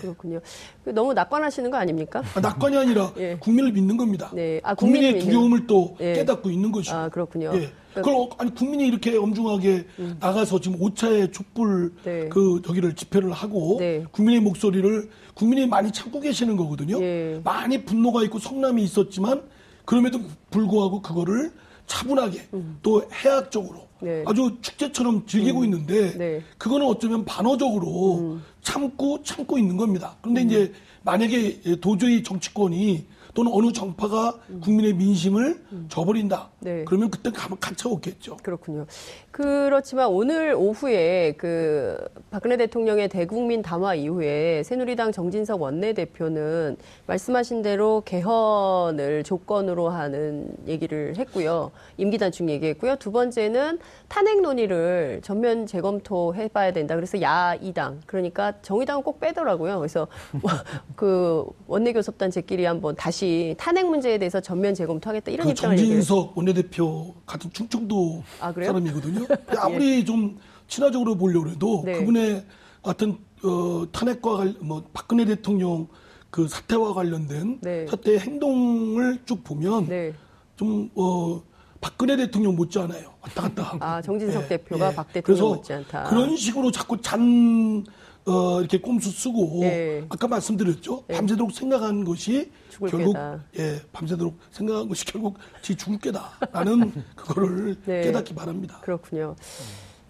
[0.00, 0.40] 그렇군요.
[0.84, 2.22] 그 너무 낙관하시는 거 아닙니까?
[2.34, 3.36] 아, 낙관이 아니라 예.
[3.38, 4.30] 국민을 믿는 겁니다.
[4.34, 4.60] 네.
[4.62, 6.12] 아, 국민의 두려움을 또 예.
[6.14, 6.94] 깨닫고 있는 것이죠.
[6.94, 7.52] 아, 그렇군요.
[7.96, 8.00] 예.
[8.00, 9.86] 그걸 어, 아니 국민이 이렇게 엄중하게
[10.20, 12.28] 나가서 지금 5차의 촛불 네.
[12.28, 14.04] 그 저기를 집회를 하고 네.
[14.10, 17.02] 국민의 목소리를 국민이 많이 참고 계시는 거거든요.
[17.02, 17.40] 예.
[17.44, 19.42] 많이 분노가 있고 성남이 있었지만
[19.84, 21.52] 그럼에도 불구하고 그거를
[21.86, 22.48] 차분하게
[22.82, 24.06] 또 해학적으로 음.
[24.06, 24.24] 네.
[24.26, 26.36] 아주 축제처럼 즐기고 있는데 네.
[26.36, 26.44] 음.
[26.58, 30.16] 그거는 어쩌면 반어적으로 참고 참고 있는 겁니다.
[30.20, 36.50] 그런데 이제 만약에 도저히 정치권이 또는 어느 정파가 국민의 민심을 저버린다.
[36.60, 36.64] 음.
[36.64, 36.84] 네.
[36.84, 38.36] 그러면 그때 가면 갇혀 없겠죠.
[38.42, 38.86] 그렇군요.
[39.32, 41.96] 그렇지만 오늘 오후에 그
[42.30, 51.70] 박근혜 대통령의 대국민 담화 이후에 새누리당 정진석 원내대표는 말씀하신 대로 개헌을 조건으로 하는 얘기를 했고요.
[51.96, 52.96] 임기 단축 얘기했고요.
[52.96, 56.94] 두 번째는 탄핵 논의를 전면 재검토해 봐야 된다.
[56.94, 59.78] 그래서 야이당 그러니까 정의당은 꼭 빼더라고요.
[59.78, 60.08] 그래서
[60.94, 66.02] 그 원내교섭단 제끼리 한번 다시 탄핵 문제에 대해서 전면 재검토하겠다 이런 그 입장을 얘기해요.
[66.02, 68.52] 정진석 원내대표 같은 충청도 아?
[68.52, 69.21] 사람이거든요.
[69.58, 71.92] 아무리 좀 친화적으로 보려고 해도 네.
[71.92, 72.44] 그분의
[72.82, 75.88] 같은 어, 탄핵과 관, 뭐 박근혜 대통령
[76.30, 77.86] 그 사태와 관련된 네.
[77.86, 80.14] 사태 행동을 쭉 보면 네.
[80.56, 81.42] 좀 어,
[81.80, 83.12] 박근혜 대통령 못지않아요.
[83.20, 83.84] 왔다 갔다 하고.
[83.84, 86.04] 아, 정진석 대표가 박 대통령 그래서 못지않다.
[86.04, 87.84] 그런 식으로 자꾸 잔
[88.24, 90.04] 어, 이렇게 꼼수 쓰고 예.
[90.08, 91.04] 아까 말씀드렸죠.
[91.10, 91.14] 예.
[91.14, 93.44] 밤새도록 생각한 것이 결국 깨다.
[93.58, 98.02] 예, 밤새도록 생각한 것이 결국 지 죽을 깨다라는 그거를 네.
[98.02, 98.80] 깨닫기 바랍니다.
[98.82, 99.34] 그렇군요.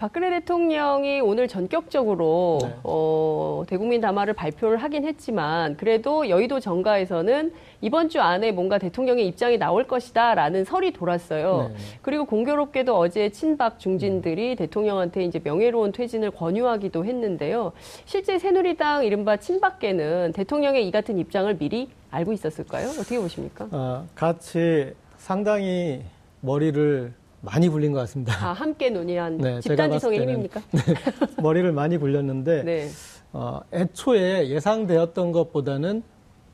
[0.03, 2.75] 박근혜 대통령이 오늘 전격적으로 네.
[2.83, 9.59] 어, 대국민 담화를 발표를 하긴 했지만 그래도 여의도 정가에서는 이번 주 안에 뭔가 대통령의 입장이
[9.59, 11.71] 나올 것이다라는 설이 돌았어요.
[11.73, 11.77] 네.
[12.03, 17.71] 그리고 공교롭게도 어제 친박 중진들이 대통령한테 이제 명예로운 퇴진을 권유하기도 했는데요.
[18.05, 22.89] 실제 새누리당 이른바 친박계는 대통령의 이 같은 입장을 미리 알고 있었을까요?
[22.89, 23.69] 어떻게 보십니까?
[23.71, 26.03] 어, 같이 상당히
[26.41, 28.33] 머리를 많이 굴린 것 같습니다.
[28.35, 30.63] 아, 함께 논의한 네, 집단지성의 힘입니까?
[31.43, 32.89] 머리를 많이 굴렸는데 네.
[33.33, 36.03] 어, 애초에 예상되었던 것보다는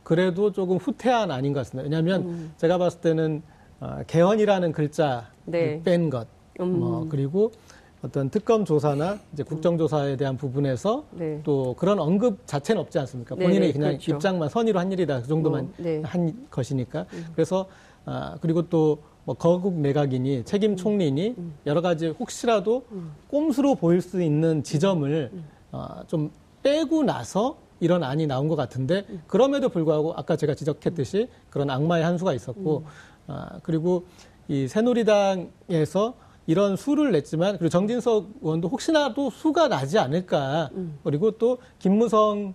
[0.03, 1.85] 그래도 조금 후퇴한 아닌 것 같습니다.
[1.85, 2.53] 왜냐하면 음.
[2.57, 3.43] 제가 봤을 때는
[3.81, 5.83] 어, 개헌이라는 글자 네.
[5.85, 6.27] 뺀 것,
[6.61, 6.81] 음.
[6.81, 7.53] 뭐 그리고
[8.01, 11.41] 어떤 특검 조사나 이제 국정조사에 대한 부분에서 네.
[11.45, 13.35] 또 그런 언급 자체는 없지 않습니까?
[13.35, 14.15] 네, 본인의 네, 그냥 그렇죠.
[14.15, 16.01] 입장만 선의로 한 일이다 그 정도만 음, 네.
[16.05, 17.67] 한 것이니까 그래서
[18.05, 18.99] 아 그리고 또
[19.29, 21.37] 뭐 거국 내각이니 책임 총리니
[21.67, 22.85] 여러 가지 혹시라도
[23.29, 25.31] 꼼수로 보일 수 있는 지점을
[25.71, 26.31] 어, 좀
[26.63, 32.17] 빼고 나서 이런 안이 나온 것 같은데 그럼에도 불구하고 아까 제가 지적했듯이 그런 악마의 한
[32.17, 32.87] 수가 있었고
[33.27, 34.07] 아, 그리고
[34.49, 36.15] 이 새누리당에서
[36.47, 40.71] 이런 수를 냈지만 그리고 정진석 의원도 혹시나도 수가 나지 않을까
[41.05, 42.55] 그리고 또 김무성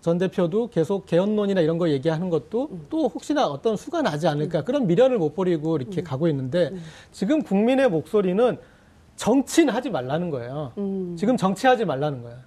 [0.00, 4.86] 전 대표도 계속 개헌론이나 이런 거 얘기하는 것도 또 혹시나 어떤 수가 나지 않을까 그런
[4.86, 6.72] 미련을 못 버리고 이렇게 가고 있는데
[7.10, 8.56] 지금 국민의 목소리는
[9.16, 10.72] 정치는 하지 말라는 거예요.
[11.16, 12.38] 지금 정치하지 말라는 거예요.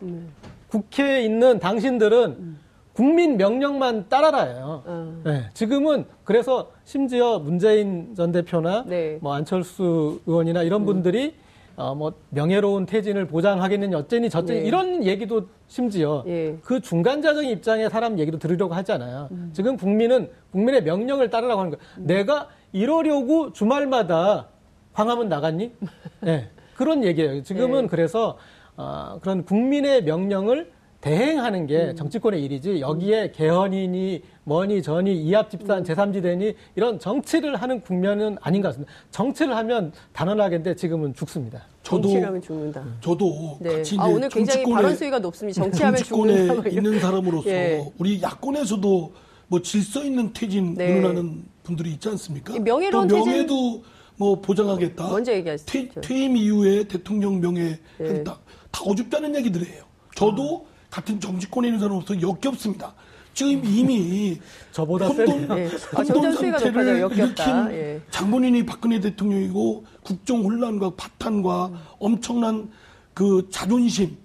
[0.69, 2.57] 국회에 있는 당신들은
[2.93, 4.83] 국민 명령만 따라라예요.
[4.85, 5.21] 어.
[5.23, 9.17] 네, 지금은 그래서 심지어 문재인 전 대표나 네.
[9.21, 11.35] 뭐 안철수 의원이나 이런 분들이
[11.81, 14.67] 어, 뭐 명예로운 퇴진을 보장하겠느냐 어쩌니 저쩌니 네.
[14.67, 16.55] 이런 얘기도 심지어 예.
[16.63, 19.29] 그 중간자적인 입장의 사람 얘기도 들으려고 하잖아요.
[19.51, 21.83] 지금 국민은 국민의 명령을 따르라고 하는 거예요.
[21.97, 24.49] 내가 이러려고 주말마다
[24.93, 25.71] 광화문 나갔니?
[26.19, 27.41] 네, 그런 얘기예요.
[27.41, 27.87] 지금은 네.
[27.87, 28.37] 그래서
[28.77, 36.53] 어, 그런 국민의 명령을 대행하는 게 정치권의 일이지 여기에 개헌이니 뭐니 저니 이합 집산 제3지대니
[36.75, 38.93] 이런 정치를 하는 국면은 아닌 것 같습니다.
[39.09, 41.70] 정치를 하면 단언하겠는데 지금은 죽습니다.
[41.83, 42.85] 저도 죽는다.
[43.01, 43.77] 저도 네.
[43.77, 45.61] 같이 아, 이제 오늘 굉장히 정치권에- 발언 수위가 높습니다.
[45.63, 46.69] 정치하면 죽는다.
[46.69, 47.91] 있는 사람으로서 예.
[47.97, 49.13] 우리 야권에서도
[49.47, 50.97] 뭐 질서 있는 퇴진 네.
[50.99, 52.53] 운운하는 분들이 있지 않습니까?
[52.55, 53.83] 이 명예로운 명예도
[54.15, 55.09] 뭐 보장하겠다.
[55.09, 55.71] 먼저 얘기하시죠.
[55.71, 58.07] 퇴, 퇴임 이후에 대통령 명예 네.
[58.07, 58.39] 하겠다.
[58.71, 59.83] 다 어줍다는 얘기들이에요.
[60.15, 62.93] 저도 같은 정치권에 있는 사람으로서 역겹습니다.
[63.33, 64.39] 지금 이미
[64.71, 65.57] 저보다 혼돈.
[65.57, 65.69] 예.
[65.95, 66.97] 아, 혼돈 수위가 상태를.
[66.97, 68.01] 일으킨 예.
[68.11, 71.77] 장본인이 박근혜 대통령이고 국정 혼란과 파탄과 음.
[71.99, 72.69] 엄청난
[73.13, 74.17] 그 자존심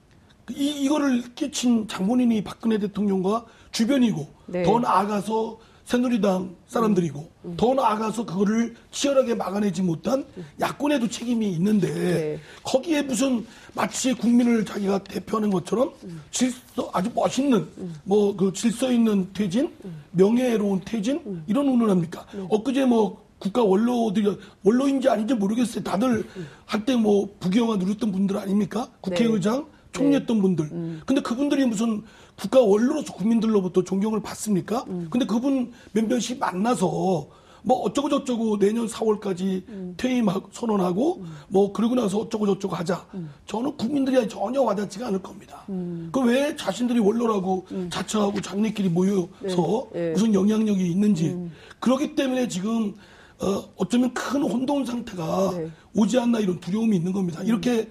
[0.51, 4.63] 이 이거를 끼친 장본인이 박근혜 대통령과 주변이고 네.
[4.63, 10.25] 더 나아가서 새누리당 사람들이고 더 나아가서 그거를 치열하게 막아내지 못한
[10.61, 12.41] 야권에도 책임이 있는데 네.
[12.65, 15.93] 거기에 무슨 마치 국민을 자기가 대표하는 것처럼
[16.33, 17.69] 질서 아주 멋있는
[18.03, 19.73] 뭐그 질서 있는 퇴진,
[20.11, 22.27] 명예로운 퇴진 이런 운운을 합니까?
[22.49, 25.85] 엊그제 뭐 국가 원로들이 원로인지 아닌지 모르겠어요.
[25.85, 26.27] 다들
[26.65, 28.89] 한때 뭐 부귀영화 누렸던 분들 아닙니까?
[29.01, 30.69] 국회의장, 총리했던 분들.
[31.07, 32.03] 근데 그분들이 무슨
[32.39, 34.85] 국가 원로로서 국민들로부터 존경을 받습니까?
[35.11, 37.29] 근데 그분 몇몇이 만나서
[37.63, 43.05] 뭐 어쩌고 저쩌고 내년 4월까지 퇴임 선언하고 뭐 그러고 나서 어쩌고 저쩌고 하자.
[43.47, 45.65] 저는 국민들이 전혀 와닿지가 않을 겁니다.
[46.13, 50.13] 그 왜 자신들이 원로라고 자처하고 장래끼리 모여서 네.
[50.13, 51.37] 무슨 영향력이 있는지
[51.81, 52.95] 그렇기 때문에 지금
[53.41, 55.69] 어, 어쩌면 큰 혼돈 상태가 네.
[55.95, 57.43] 오지 않나 이런 두려움이 있는 겁니다.
[57.43, 57.89] 이렇게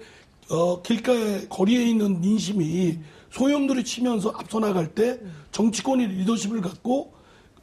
[0.50, 2.98] 어, 길가에 거리에 있는 민심이
[3.40, 5.20] 소용돌이 치면서 앞서 나갈 때
[5.52, 7.12] 정치권이 리더십을 갖고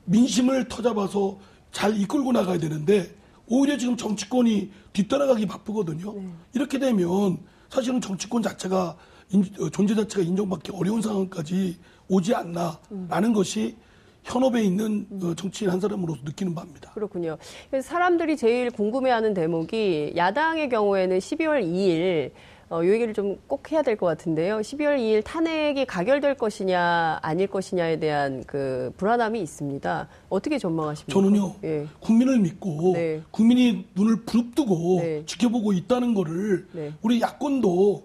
[0.05, 1.39] 민심을 터잡아서
[1.71, 3.09] 잘 이끌고 나가야 되는데
[3.47, 6.13] 오히려 지금 정치권이 뒤따라가기 바쁘거든요.
[6.53, 8.95] 이렇게 되면 사실은 정치권 자체가
[9.31, 13.75] 인- 어, 존재 자체가 인정받기 어려운 상황까지 오지 않나라는 것이
[14.23, 16.91] 현업에 있는 어, 정치인 한 사람으로서 느끼는 바입니다.
[16.91, 17.37] 그렇군요.
[17.81, 22.31] 사람들이 제일 궁금해하는 대목이 야당의 경우에는 12월 2일
[22.69, 24.57] 어, 이 얘기를 좀 꼭 해야 될 것 같은데요.
[24.59, 30.07] 12월 2일 탄핵이 가결될 것이냐 아닐 것이냐에 대한 그 불안함이 있습니다.
[30.29, 31.13] 어떻게 전망하십니까?
[31.13, 31.87] 저는요 예.
[31.99, 33.21] 국민을 믿고 네.
[33.31, 35.23] 국민이 눈을 부릅뜨고 네.
[35.25, 36.91] 지켜보고 있다는 거를 네.
[37.01, 38.03] 우리 야권도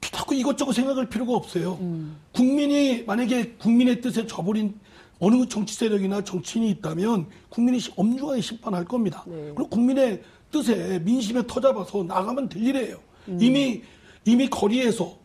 [0.00, 1.78] 자꾸 이것저것 생각할 필요가 없어요.
[1.80, 2.16] 음.
[2.32, 4.78] 국민이 만약에 국민의 뜻에 저버린
[5.18, 9.24] 어느 정치 세력이나 정치인이 있다면 국민이 시- 엄중하게 심판할 겁니다.
[9.26, 9.52] 네.
[9.54, 12.98] 그리고 국민의 뜻에 민심에 터잡아서 나가면 될 일이에요.
[13.28, 13.38] 음.
[13.40, 13.82] 이미
[14.24, 15.16] 이미 거리에서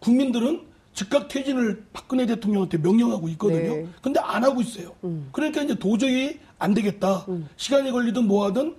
[0.00, 0.62] 국민들은
[0.94, 3.74] 즉각 퇴진을 박근혜 대통령한테 명령하고 있거든요.
[3.76, 3.86] 네.
[4.02, 4.92] 근데 안 하고 있어요.
[5.32, 7.24] 그러니까 이제 도저히 안 되겠다.
[7.56, 8.76] 시간이 걸리든 뭐하든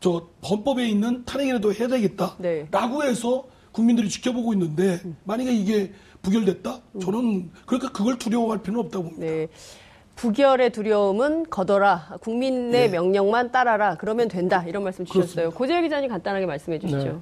[0.00, 2.36] 저 헌법에 있는 탄핵이라도 해야 되겠다.
[2.38, 2.68] 네.
[2.70, 5.92] 라고 해서 국민들이 지켜보고 있는데 만약에 이게
[6.22, 6.80] 부결됐다?
[7.02, 9.26] 저는 그러니까 그걸 두려워할 필요는 없다고 봅니다.
[9.26, 9.48] 네.
[10.14, 12.18] 부결의 두려움은 거둬라.
[12.20, 12.88] 국민의 네.
[12.88, 13.96] 명령만 따라라.
[13.96, 14.64] 그러면 된다.
[14.66, 15.50] 이런 말씀 주셨어요.
[15.50, 17.04] 고재혁 기자님 간단하게 말씀해 주시죠.
[17.04, 17.18] 네.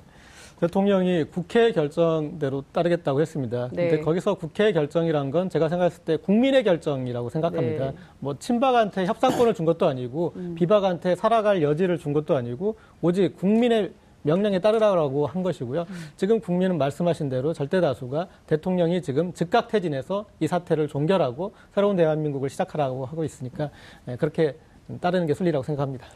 [0.60, 3.68] 대통령이 국회 결정대로 따르겠다고 했습니다.
[3.72, 3.88] 네.
[3.88, 7.90] 근데 거기서 국회 결정이란 건 제가 생각했을 때 국민의 결정이라고 생각합니다.
[7.90, 7.96] 네.
[8.18, 10.54] 뭐 친박한테 협상권을 준 것도 아니고 음.
[10.56, 13.92] 비박한테 살아갈 여지를 준 것도 아니고 오직 국민의
[14.22, 15.82] 명령에 따르라고 한 것이고요.
[15.82, 15.94] 음.
[16.16, 22.50] 지금 국민은 말씀하신 대로 절대 다수가 대통령이 지금 즉각 퇴진해서 이 사태를 종결하고 새로운 대한민국을
[22.50, 23.70] 시작하라고 하고 있으니까
[24.08, 24.56] 예, 그렇게
[25.00, 26.06] 따르는 게 순리라고 생각합니다.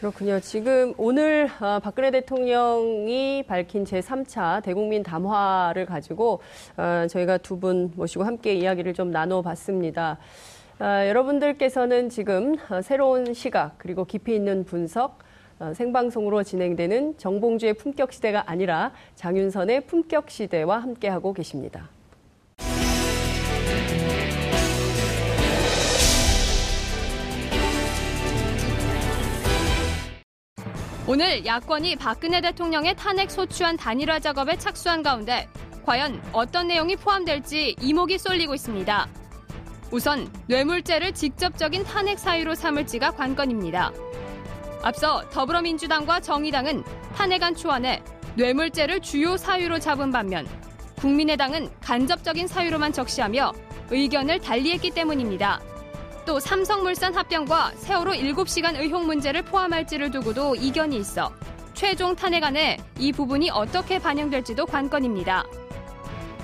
[0.00, 0.40] 그렇군요.
[0.40, 6.40] 지금 오늘 아, 박근혜 대통령이 밝힌 제3차 대국민 담화를 가지고
[6.76, 10.18] 아, 저희가 두 분 모시고 함께 이야기를 좀 나눠봤습니다.
[10.78, 15.20] 아, 여러분들께서는 지금 아, 새로운 시각 그리고 깊이 있는 분석
[15.58, 21.88] 아, 생방송으로 진행되는 정봉주의 품격 시대가 아니라 장윤선의 품격 시대와 함께하고 계십니다.
[31.08, 35.48] 오늘 야권이 박근혜 대통령의 탄핵 소추안 단일화 작업에 착수한 가운데
[35.84, 39.08] 과연 어떤 내용이 포함될지 이목이 쏠리고 있습니다.
[39.92, 43.92] 우선 뇌물죄를 직접적인 탄핵 사유로 삼을지가 관건입니다.
[44.82, 46.82] 앞서 더불어민주당과 정의당은
[47.14, 48.02] 탄핵안 초안에
[48.34, 50.44] 뇌물죄를 주요 사유로 잡은 반면
[50.96, 53.52] 국민의당은 간접적인 사유로만 적시하며
[53.90, 55.60] 의견을 달리했기 때문입니다.
[56.26, 61.32] 또 삼성물산 합병과 세월호 7시간 의혹 문제를 포함할지를 두고도 이견이 있어
[61.72, 65.44] 최종 탄핵안에 이 부분이 어떻게 반영될지도 관건입니다.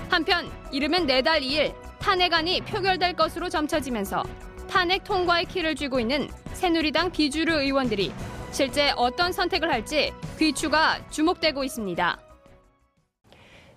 [0.09, 4.23] 한편 이르면 내달 2일 탄핵안이 표결될 것으로 점쳐지면서
[4.69, 8.13] 탄핵 통과의 키를 쥐고 있는 새누리당 비주류 의원들이
[8.51, 12.32] 실제 어떤 선택을 할지 귀추가 주목되고 있습니다.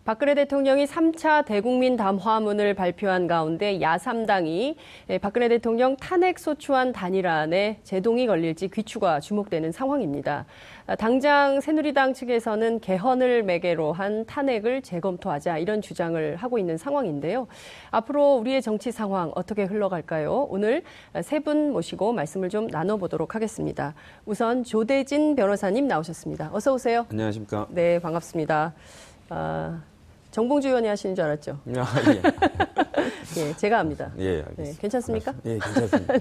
[0.06, 4.76] 박근혜 대통령이 3차 대국민 담화문을 발표한 가운데 야3당이
[5.20, 10.46] 박근혜 대통령 탄핵 소추안 단일안에 제동이 걸릴지 귀추가 주목되는 상황입니다.
[10.96, 17.48] 당장 새누리당 측에서는 개헌을 매개로 한 탄핵을 재검토하자 이런 주장을 하고 있는 상황인데요.
[17.90, 20.46] 앞으로 우리의 정치 상황 어떻게 흘러갈까요?
[20.50, 20.84] 오늘
[21.22, 23.94] 세 분 모시고 말씀을 좀 나눠보도록 하겠습니다.
[24.24, 26.50] 우선 조대진 변호사님 나오셨습니다.
[26.52, 27.06] 어서 오세요.
[27.10, 27.66] 안녕하십니까.
[27.70, 28.72] 네, 반갑습니다.
[29.30, 29.82] 아,
[30.36, 31.58] 정봉주 의원이 하시는 줄 알았죠?
[31.78, 32.22] 아, 예.
[33.40, 34.12] 예, 제가 합니다.
[34.18, 34.62] 예, 알겠습니다.
[34.62, 35.34] 네, 괜찮습니까?
[35.46, 36.14] 예, 괜찮습니다.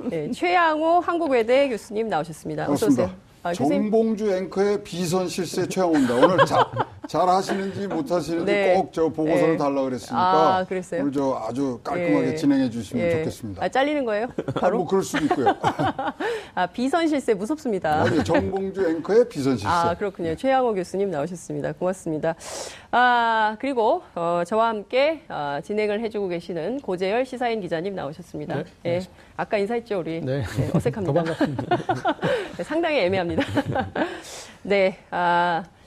[0.08, 2.70] 네, 최양호 한국외대 교수님 나오셨습니다.
[2.70, 3.10] 어서 오세요.
[3.42, 6.14] 아, 교수님, 정봉주 앵커의 비선 실세 최영호입니다.
[6.14, 6.70] 오늘 자,
[7.08, 8.74] 잘 하시는지 못 하시는지 네.
[8.74, 9.56] 꼭저 보고서를 네.
[9.56, 11.00] 달라 그랬으니까 아, 그랬어요?
[11.00, 12.34] 오늘 저 아주 깔끔하게 예.
[12.34, 13.10] 진행해 주시면 예.
[13.12, 13.64] 좋겠습니다.
[13.64, 14.26] 아, 잘리는 거예요?
[14.46, 14.78] 아, 바로?
[14.78, 15.46] 뭐 그럴 수도 있고요.
[16.54, 18.02] 아, 비선 실세 무섭습니다.
[18.02, 19.66] 아니, 정봉주 앵커의 비선 실세.
[19.66, 20.36] 아, 그렇군요.
[20.36, 21.72] 최양호 교수님 나오셨습니다.
[21.72, 22.34] 고맙습니다.
[22.90, 28.54] 아, 그리고, 어, 저와 함께, 어, 진행을 해 주고 계시는 고재열 시사인 기자님 나오셨습니다.
[28.54, 29.00] 네, 예.
[29.38, 30.20] 아까 인사했죠, 우리?
[30.20, 30.44] 네.
[30.74, 31.06] 어색합니다.
[31.08, 31.76] 더 반갑습니다.
[32.58, 33.42] 네, 상당히 애매합니다.
[34.62, 35.77] 네, 아, 어,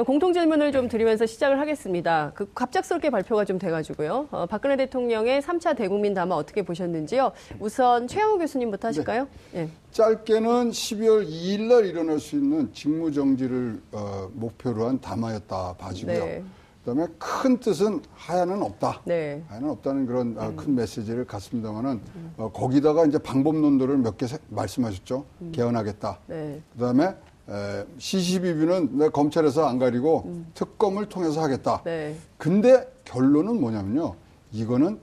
[0.00, 2.32] 공통 질문을 좀 드리면서 시작을 하겠습니다.
[2.34, 4.28] 그 갑작스럽게 발표가 좀 돼가지고요.
[4.30, 7.32] 어, 박근혜 대통령의 3차 대국민 담화 어떻게 보셨는지요?
[7.60, 9.28] 우선 최양호 교수님부터 하실까요?
[9.54, 9.68] 예.
[9.90, 16.24] 짧게는 12월 2일 날 일어날 수 있는 직무 정지를 어, 목표로 한 담화였다 봐지고요.
[16.24, 16.42] 네.
[16.86, 19.02] 그다음에 큰 뜻은 하야는 없다.
[19.04, 19.42] 네.
[19.48, 22.00] 하야는 없다는 그런 어, 큰 메시지를 갖습니다만은
[22.38, 25.24] 어, 거기다가 이제 방법론들을 몇 개 말씀하셨죠.
[25.52, 26.18] 개헌하겠다.
[26.28, 26.62] 네.
[26.72, 27.14] 그다음에
[27.52, 31.82] 에, CCBB는 내 검찰에서 안 가리고 특검을 통해서 하겠다.
[31.84, 32.16] 네.
[32.38, 34.14] 근데 결론은 뭐냐면요.
[34.52, 34.98] 이거는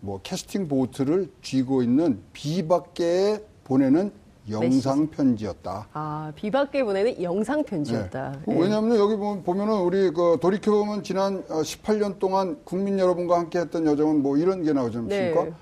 [0.00, 4.12] 뭐 캐스팅 보트를 쥐고 있는 비밖에 보내는
[4.50, 5.88] 영상 편지였다.
[5.94, 8.40] 아, 비박계 보내는 영상 편지였다.
[8.46, 8.54] 네.
[8.54, 8.60] 예.
[8.60, 13.86] 왜냐하면 여기 보면- 보면은 우리 그 돌이켜보면 지난 어, 18년 동안 국민 여러분과 함께 했던
[13.86, 15.44] 여정은 뭐 이런 게 나오지 않습니까?
[15.44, 15.52] 네.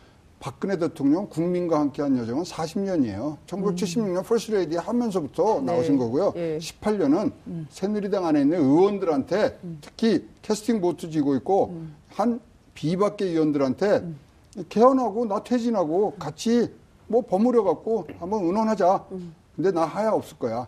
[0.43, 3.37] 박근혜 대통령 국민과 함께한 여정은 40년이에요.
[3.47, 5.67] 1976년 퍼스트 레이디 하면서부터 네.
[5.67, 6.33] 나오신 거고요.
[6.35, 6.59] 예.
[6.59, 7.31] 18년은
[7.71, 11.77] 새누리당 안에 있는 의원들한테 특히 캐스팅 보트 쥐고 있고
[12.09, 12.41] 한
[12.75, 14.05] 비박계 의원들한테
[14.69, 16.73] 개헌하고 나 퇴진하고 같이
[17.07, 19.05] 뭐 버무려 갖고 한번 의논하자.
[19.55, 20.67] 근데 나 하야 없을 거야.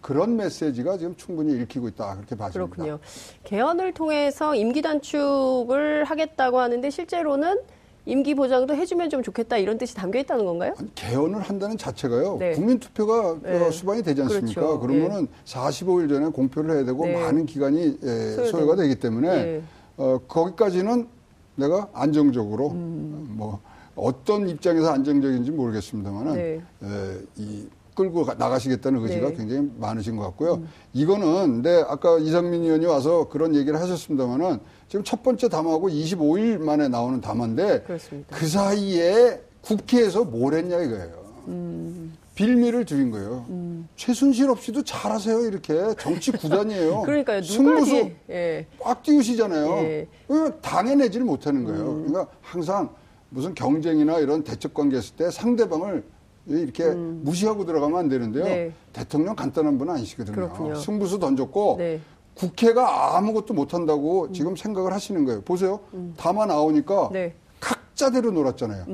[0.00, 2.14] 그런 메시지가 지금 충분히 읽히고 있다.
[2.14, 2.74] 그렇게 봐집니다.
[2.74, 2.98] 그렇군요.
[3.44, 7.58] 개헌을 통해서 임기 단축을 하겠다고 하는데 실제로는
[8.06, 10.74] 임기 보장도 해주면 좀 좋겠다 이런 뜻이 담겨 있다는 건가요?
[10.78, 12.36] 아니, 개헌을 한다는 자체가요.
[12.38, 12.52] 네.
[12.52, 13.60] 국민 투표가 네.
[13.66, 14.60] 어, 수반이 되지 않습니까?
[14.60, 14.80] 그렇죠.
[14.80, 17.20] 그러면은 45일 전에 공표를 해야 되고 네.
[17.20, 18.46] 많은 기간이 예.
[18.50, 19.62] 소요가 되기 때문에 네.
[19.98, 21.06] 어, 거기까지는
[21.56, 23.34] 내가 안정적으로 음.
[23.36, 23.60] 뭐
[23.94, 26.60] 어떤 입장에서 안정적인지 모르겠습니다만은 네.
[26.84, 29.34] 예, 이 끌고 가- 나가시겠다는 의지가 네.
[29.36, 30.62] 굉장히 많으신 것 같고요.
[30.94, 34.60] 이거는 네 아까 이상민 의원이 와서 그런 얘기를 하셨습니다만은
[34.90, 38.36] 지금 첫 번째 담화하고 25일 만에 나오는 담화인데 그렇습니다.
[38.36, 41.12] 그 사이에 국회에서 뭘 했냐 이거예요.
[41.46, 42.12] 음.
[42.34, 43.46] 빌미를 드린 거예요.
[43.94, 47.02] 최순실 없이도 잘하세요 이렇게 정치 구단이에요.
[47.06, 47.40] 그러니까요.
[47.40, 48.66] 승부수 예.
[48.80, 49.76] 꽉 띄우시잖아요.
[49.84, 50.08] 예.
[50.26, 51.84] 왜 당해내지를 못하는 거예요.
[51.84, 52.90] 그러니까 항상
[53.28, 56.02] 무슨 경쟁이나 이런 대척 관계 있을 때 상대방을
[56.46, 58.42] 이렇게 무시하고 들어가면 안 되는데요.
[58.42, 58.48] 음.
[58.48, 58.72] 네.
[58.92, 60.34] 대통령 간단한 분은 아니시거든요.
[60.34, 60.74] 그렇군요.
[60.74, 62.00] 승부수 던졌고 네.
[62.34, 65.42] 국회가 아무것도 못한다고 지금 생각을 하시는 거예요.
[65.42, 65.80] 보세요.
[66.16, 67.12] 담아 나오니까 음.
[67.12, 67.34] 네.
[67.60, 68.84] 각자대로 놀았잖아요.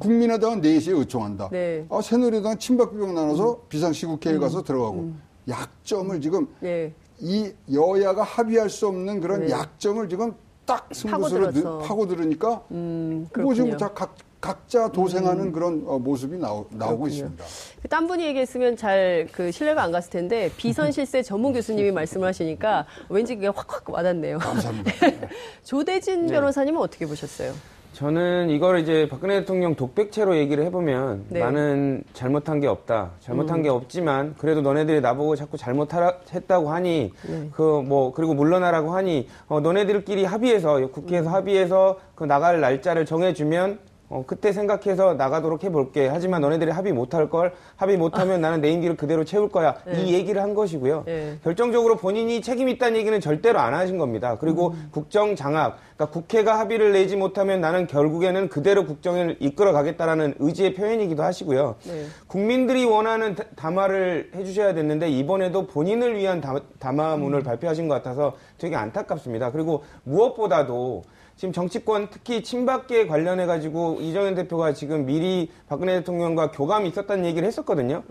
[0.00, 1.48] 국민의당은 4시에 의총한다.
[1.52, 1.86] 네.
[1.90, 1.94] 음.
[1.94, 5.12] 아, 새누리당 친박비명 나눠서 비상시국회에 가서 들어가고
[5.48, 6.92] 약점을 지금 네.
[7.20, 9.50] 이 여야가 합의할 수 없는 그런 네.
[9.50, 10.34] 약점을 지금
[10.66, 11.78] 딱 승부수로 파고들어서.
[11.78, 13.70] 느- 파고들으니까 음, 뭐 지금.
[13.70, 13.76] 음.
[13.76, 17.08] 다 각, 각자 도생하는 그런 어, 모습이 나오, 나오고 그렇군요.
[17.14, 17.44] 있습니다.
[17.82, 23.34] 그딴 분이 얘기했으면 잘 그 신뢰가 안 갔을 텐데 비선실세 전문 교수님이 말씀을 하시니까 왠지
[23.34, 24.38] 그게 확확 와닿네요.
[24.38, 24.92] 감사합니다.
[25.64, 27.52] 조대진 변호사님은 어떻게 보셨어요?
[27.92, 31.40] 저는 이걸 이제 박근혜 대통령 독백체로 얘기를 해보면 네.
[31.40, 33.12] 나는 잘못한 게 없다.
[33.20, 33.62] 잘못한 음.
[33.62, 37.48] 게 없지만 그래도 너네들이 나보고 자꾸 잘못했다고 하니 네.
[37.52, 40.92] 그뭐 그리고 물러나라고 하니 어, 너네들끼리 합의해서 음.
[40.92, 46.06] 국회에서 합의해서 그 나갈 날짜를 정해주면 어, 그때 생각해서 나가도록 해볼게.
[46.06, 49.70] 하지만 너네들이 합의 못할 걸 합의 못하면 나는 내 임기를 그대로 채울 거야.
[49.70, 49.90] 아.
[49.90, 50.02] 네.
[50.02, 51.02] 이 얘기를 한 것이고요.
[51.06, 51.38] 네.
[51.42, 54.36] 결정적으로 본인이 책임 있다는 얘기는 절대로 안 하신 겁니다.
[54.38, 54.88] 그리고 음.
[54.92, 61.24] 국정 장악, 그러니까 국회가 합의를 내지 못하면 나는 결국에는 그대로 국정을 이끌어 가겠다라는 의지의 표현이기도
[61.24, 61.74] 하시고요.
[61.86, 62.04] 네.
[62.28, 68.76] 국민들이 원하는 다- 담화를 해주셔야 됐는데 이번에도 본인을 위한 담- 담화문을 발표하신 것 같아서 되게
[68.76, 69.50] 안타깝습니다.
[69.50, 71.02] 그리고 무엇보다도
[71.36, 77.46] 지금 정치권 특히 친박계 관련해 가지고 이정현 대표가 지금 미리 박근혜 대통령과 교감이 있었다는 얘기를
[77.46, 78.02] 했었거든요.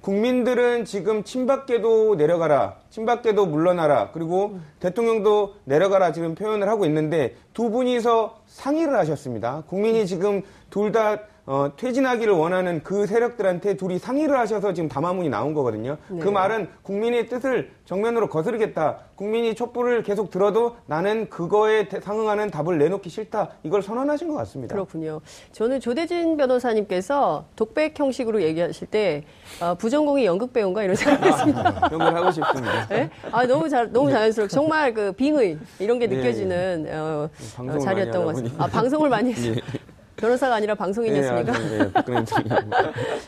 [0.00, 8.42] 국민들은 지금 친박계도 내려가라, 친박계도 물러나라, 그리고 대통령도 내려가라 지금 표현을 하고 있는데 두 분이서
[8.46, 9.64] 상의를 하셨습니다.
[9.66, 11.18] 국민이 지금 둘다
[11.50, 15.96] 어, 퇴진하기를 원하는 그 세력들한테 둘이 상의를 하셔서 지금 담화문이 나온 거거든요.
[16.06, 18.98] 그 말은 국민의 뜻을 정면으로 거스르겠다.
[19.14, 23.48] 국민이 촛불을 계속 들어도 나는 그거에 대- 상응하는 답을 내놓기 싫다.
[23.62, 24.74] 이걸 선언하신 것 같습니다.
[24.74, 25.22] 그렇군요.
[25.52, 29.24] 저는 조대진 변호사님께서 독백 형식으로 얘기하실 때
[29.58, 31.88] 아, 부전공이 연극 배우인가 이런 생각했습니다.
[31.92, 32.86] 연구를 하고 싶습니다.
[32.94, 33.08] 네?
[33.32, 37.78] 아 너무 잘 너무 자연스럽고 정말 그 빙의 이런 게 네, 느껴지는 어, 방송을 어,
[37.82, 38.64] 자리였던 것 같습니다.
[38.64, 39.54] 아 방송을 많이 했어요.
[40.18, 41.52] 변호사가 아니라 방송인이었습니까?
[41.72, 42.70] 예, 예, 박근혜 대통령.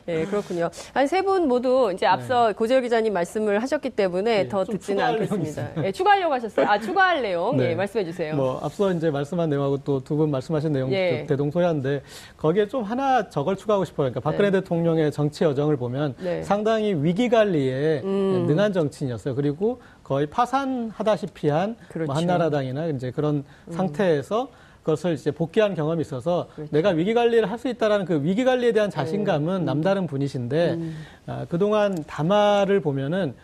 [0.07, 0.71] 네, 그렇군요.
[0.93, 5.85] 아니, 세분 모두 이제 앞서 고재열 기자님 말씀을 하셨기 때문에 네, 더좀 듣지는 않겠습니다.
[5.85, 6.67] 예, 추가하려고 하셨어요.
[6.67, 7.57] 아, 추가할 내용.
[7.57, 7.71] 네.
[7.71, 8.35] 예, 말씀해 주세요.
[8.35, 11.25] 뭐 앞서 이제 말씀한 내용하고 또 두 분 말씀하신 내용 예.
[11.29, 12.03] 대동소이한데
[12.37, 14.11] 거기에 좀 하나 저걸 추가하고 싶어요.
[14.11, 16.43] 그러니까 박근혜 대통령의 정치 여정을 보면 네.
[16.43, 18.47] 상당히 위기 관리에 음.
[18.49, 19.35] 능한 정치인이었어요.
[19.37, 22.07] 그리고 거의 파산하다시피 한 그렇죠.
[22.13, 27.61] 뭐 한나라당이나 이제 그런 상태에서 그 것을 이제 복귀한 경험이 있어서 내가 위기 관리를 할
[27.61, 30.79] 수 있다라는 그 위기 관리에 대한 자신감은 남다른 분이신데
[31.27, 33.35] 아, 그동안 담화를 보면은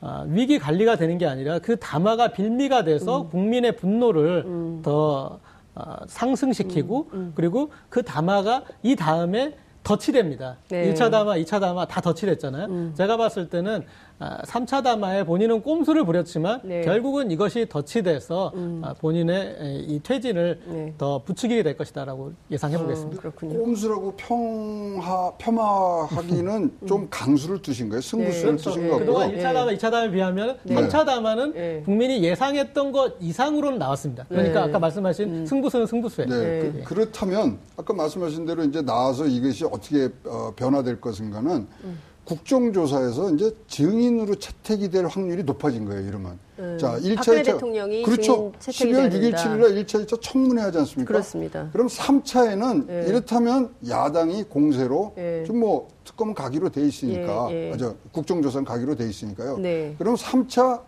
[0.00, 4.46] 아, 위기 관리가 되는 게 아니라 그 담화가 빌미가 돼서 국민의 분노를
[4.82, 5.38] 더
[5.74, 10.56] 아, 상승시키고 그리고 그 담화가 이 다음에 덧치됩니다.
[10.68, 10.92] 네.
[10.94, 12.94] 1차 담화, 2차 담화 다 덧치됐잖아요.
[12.94, 13.84] 제가 봤을 때는
[14.18, 16.80] 아, 3차 담화에 본인은 꼼수를 부렸지만 네.
[16.80, 18.52] 결국은 이것이 덧치돼서
[18.82, 20.94] 아, 본인의 에, 이 퇴진을 네.
[20.96, 23.20] 더 부추기게 될 것이다라고 예상해 보겠습니다.
[23.20, 23.58] 그렇군요.
[23.62, 28.00] 꼼수라고 평하, 폄하하기는 좀 강수를 두신 거예요.
[28.00, 28.90] 승부수를 네, 두신 그렇죠.
[28.90, 28.98] 거고.
[29.00, 29.36] 그동안 예.
[29.36, 30.74] 1차 담화, 2차 담화에 비하면 네.
[30.76, 31.82] 3차 담화는 네.
[31.84, 34.24] 국민이 예상했던 것 이상으로는 나왔습니다.
[34.30, 34.68] 그러니까 네.
[34.70, 36.28] 아까 말씀하신 승부수는 승부수예요.
[36.30, 36.82] 네, 네.
[36.84, 41.98] 그, 렇다면 아까 말씀하신 대로 이제 나와서 이것이 어떻게 어, 변화될 것인가는 음.
[42.26, 46.38] 국정조사에서 이제 증인으로 채택이 될 확률이 높아진 거예요, 이러면.
[46.78, 47.14] 자, 1차, 음.
[47.16, 47.44] 박근혜 2차.
[47.44, 48.52] 대통령이 그렇죠.
[48.58, 49.44] 증인 채택이 12월 돼야 6일, 된다.
[49.44, 51.08] 7일 날 1차, 2차 청문회 하지 않습니까?
[51.08, 51.68] 그렇습니다.
[51.72, 53.08] 그럼 3차에는 예.
[53.08, 55.44] 이렇다면 야당이 공세로 예.
[55.46, 57.72] 좀뭐 특검 가기로 돼 있으니까, 예, 예.
[57.72, 59.58] 아, 저 국정조사는 가기로 돼 있으니까요.
[59.58, 59.94] 네.
[59.96, 60.82] 그럼 3차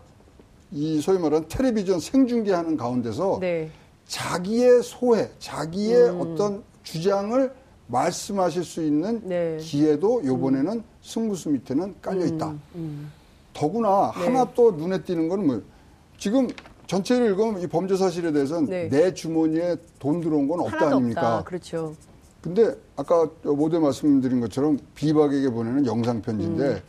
[0.71, 3.71] 이 소위 말하는 텔레비전 생중계하는 가운데서 네.
[4.07, 6.21] 자기의 소회, 자기의 음.
[6.21, 7.51] 어떤 주장을
[7.89, 9.57] 말씀하실 수 있는 네.
[9.59, 12.53] 기회도 요번에는 승부수 밑에는 깔려 있다.
[12.75, 13.11] 음,
[13.53, 14.25] 더구나 네.
[14.25, 15.61] 하나 또 눈에 띄는 거는 뭐
[16.17, 16.47] 지금
[16.87, 18.89] 전체를 읽으면 이 범죄 사실에 대해서는 네.
[18.89, 21.37] 내 주머니에 돈 들어온 건 없다 아닙니까?
[21.37, 21.43] 없다.
[21.43, 21.95] 그렇죠.
[22.41, 26.81] 근데 아까 모두 말씀드린 것처럼 비박에게 보내는 영상 편지인데 음.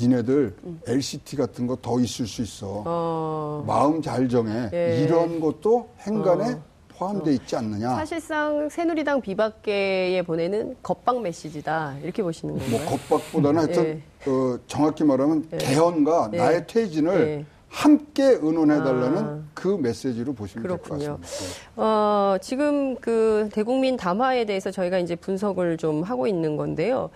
[0.00, 0.54] 니네들
[0.86, 2.82] LCT 같은 거 더 있을 수 있어.
[2.86, 4.70] 어, 마음 잘 정해.
[4.72, 5.02] 예.
[5.04, 6.58] 이런 것도 행간에
[7.02, 7.94] 포함돼 있지 않느냐.
[7.96, 11.96] 사실상 새누리당 비박계에 보내는 겁박 메시지다.
[12.02, 12.88] 이렇게 보시는 뭐 건가요?
[13.08, 14.30] 겁박보다는 하여튼 예.
[14.30, 16.36] 어, 정확히 말하면 개헌과 예.
[16.36, 17.44] 나의 퇴진을 예.
[17.68, 19.40] 함께 의논해달라는 아.
[19.54, 20.90] 그 메시지로 보시면 될 것.
[20.90, 21.16] 같습니다.
[21.76, 27.08] 어, 지금 그 대국민 담화에 대해서 저희가 이제 분석을 좀 하고 있는 건데요.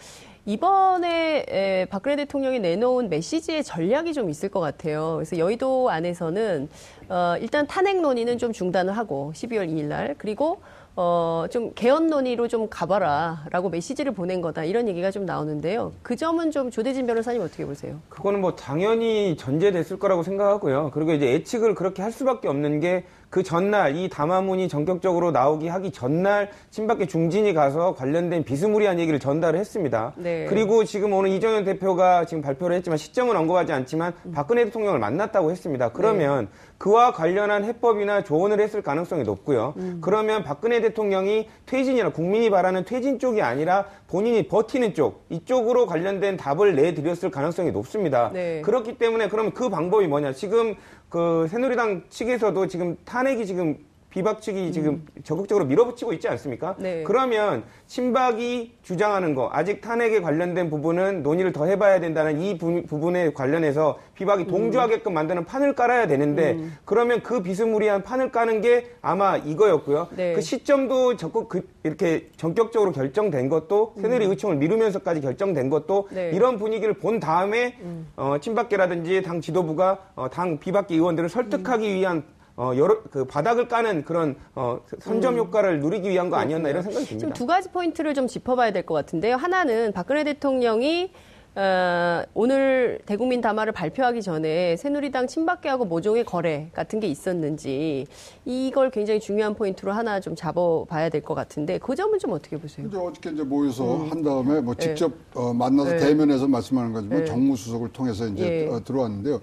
[0.47, 5.14] 이번에 에, 박근혜 대통령이 내놓은 메시지의 전략이 좀 있을 것 같아요.
[5.16, 6.68] 그래서 여의도 안에서는
[7.09, 10.61] 어, 일단 탄핵 논의는 좀 중단을 하고 12월 2일 날 그리고
[10.94, 15.92] 어, 좀 개헌 논의로 좀 가봐라 라고 메시지를 보낸 거다 이런 얘기가 좀 나오는데요.
[16.03, 17.99] 그 점은 좀 조대진 변호사님 어떻게 보세요?
[18.09, 20.92] 그거는 뭐 당연히 전제됐을 거라고 생각하고요.
[20.94, 26.50] 그리고 이제 예측을 그렇게 할 수밖에 없는 게그 전날 이 담화문이 전격적으로 나오기 하기 전날
[26.70, 30.12] 친박계 중진이 가서 관련된 비스무리한 얘기를 전달을 했습니다.
[30.16, 30.46] 네.
[30.48, 35.90] 그리고 지금 오늘 이정현 대표가 지금 발표를 했지만 시점은 언급하지 않지만 박근혜 대통령을 만났다고 했습니다.
[35.90, 36.48] 그러면
[36.78, 39.74] 그와 관련한 해법이나 조언을 했을 가능성이 높고요.
[40.00, 46.76] 그러면 박근혜 대통령이 퇴진이나 국민이 바라는 퇴진 쪽이 아니라 본인이 버티는 쪽 이쪽으로 관련된 답을
[46.76, 48.30] 내드렸을 가능성이 높습니다.
[48.32, 48.60] 네.
[48.62, 50.32] 그렇기 때문에 그러면 그 방법이 뭐냐?
[50.32, 50.74] 지금
[51.16, 53.78] 그 새누리당 측에서도 지금 탄핵이 지금
[54.16, 56.74] 비박 측이 지금 적극적으로 밀어붙이고 있지 않습니까?
[56.78, 57.04] 네.
[57.04, 63.34] 그러면 친박이 주장하는 거 아직 탄핵에 관련된 부분은 논의를 더 해봐야 된다는 이 부, 분에
[63.34, 70.08] 관련해서 비박이 동조하게끔 만드는 판을 깔아야 되는데 그러면 그 비스무리한 판을 까는 게 아마 이거였고요.
[70.16, 70.32] 네.
[70.32, 76.30] 그 시점도 적극 그 이렇게 전격적으로 결정된 것도 새누리 의총을 미루면서까지 결정된 것도 네.
[76.30, 77.78] 이런 분위기를 본 다음에
[78.16, 82.24] 어, 친박계라든지 당 지도부가 어, 당 비박계 의원들을 설득하기 위한
[82.57, 87.04] 어, 여러, 그 바닥을 까는 그런, 어, 선점 효과를 누리기 위한 거 아니었나 이런 생각이
[87.04, 87.38] 지금 듭니다.
[87.38, 89.36] 두 가지 포인트를 좀 짚어봐야 될 것 같은데요.
[89.36, 91.11] 하나는 박근혜 대통령이
[91.59, 98.07] 어, 오늘 대국민 담화를 발표하기 전에 새누리당 친박계하고 모종의 거래 같은 게 있었는지
[98.44, 102.86] 이걸 굉장히 중요한 포인트로 하나 좀 잡아봐야 될 것 같은데 그 점은 좀 어떻게 보세요?
[102.86, 105.96] 이제 어저께 이제 모여서 한 다음에 뭐 직접 어, 만나서 네.
[105.96, 107.24] 대면해서 말씀하는 거지만 네.
[107.24, 108.68] 정무수석을 통해서 이제 예.
[108.70, 109.40] 어, 들어왔는데요.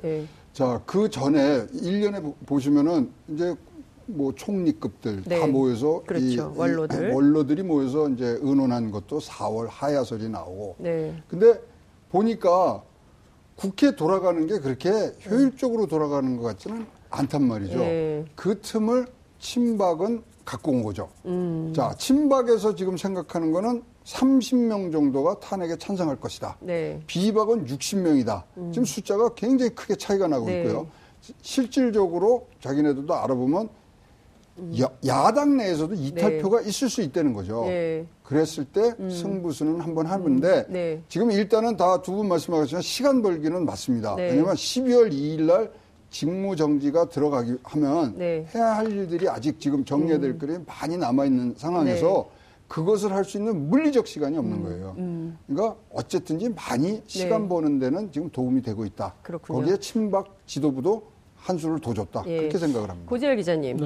[0.53, 0.57] 예.
[0.57, 3.55] 자, 그 전에 일년에 보시면은 이제
[4.05, 5.39] 뭐 총리급들 네.
[5.39, 6.53] 다 모여서 그렇죠.
[6.55, 7.11] 원로들.
[7.11, 10.75] 원로들이 모여서 이제 의논한 것도 4월 하야설이 나오고.
[10.79, 11.21] 네.
[11.27, 11.59] 근데
[12.09, 12.83] 보니까
[13.55, 14.89] 국회 돌아가는 게 그렇게
[15.27, 17.77] 효율적으로 돌아가는 것 같지는 않단 말이죠.
[17.79, 18.25] 네.
[18.35, 19.07] 그 틈을
[19.39, 21.09] 친박은 갖고 온 거죠.
[21.25, 21.71] 음.
[21.75, 26.57] 자, 친박에서 지금 생각하는 거는 30명 정도가 탄핵에 찬성할 것이다.
[26.59, 26.99] 네.
[27.07, 28.43] 비박은 60명이다.
[28.73, 30.61] 지금 숫자가 굉장히 크게 차이가 나고 네.
[30.63, 30.87] 있고요.
[31.21, 33.69] 시- 실질적으로 자기네들도 알아보면
[35.07, 36.69] 야, 당 내에서도 이탈표가 네.
[36.69, 37.63] 있을 수 있다는 거죠.
[37.65, 38.05] 네.
[38.23, 39.09] 그랬을 때 음.
[39.09, 41.01] 승부수는 한번 하는데 네.
[41.09, 44.15] 지금 일단은 다 두 분 말씀하셨지만 시간 벌기는 맞습니다.
[44.15, 44.27] 네.
[44.29, 45.71] 왜냐하면 12월 2일 날
[46.17, 48.45] 직무 정지가 들어가기 하면 네.
[48.53, 50.37] 해야 할 일들이 아직 지금 정리될 음.
[50.37, 52.43] 것이 많이 남아 있는 상황에서 네.
[52.67, 54.63] 그것을 할 수 있는 물리적 시간이 없는 음.
[54.63, 54.95] 거예요.
[54.99, 55.37] 음.
[55.47, 59.15] 그러니까 어쨌든지 많이 시간 버는 데는 지금 도움이 되고 있다.
[59.23, 59.59] 그렇군요.
[59.61, 61.03] 거기에 친박 지도부도
[61.35, 62.23] 한 수를 더 줬다.
[62.27, 62.37] 예.
[62.37, 63.09] 그렇게 생각을 합니다.
[63.09, 63.77] 고재열 기자님.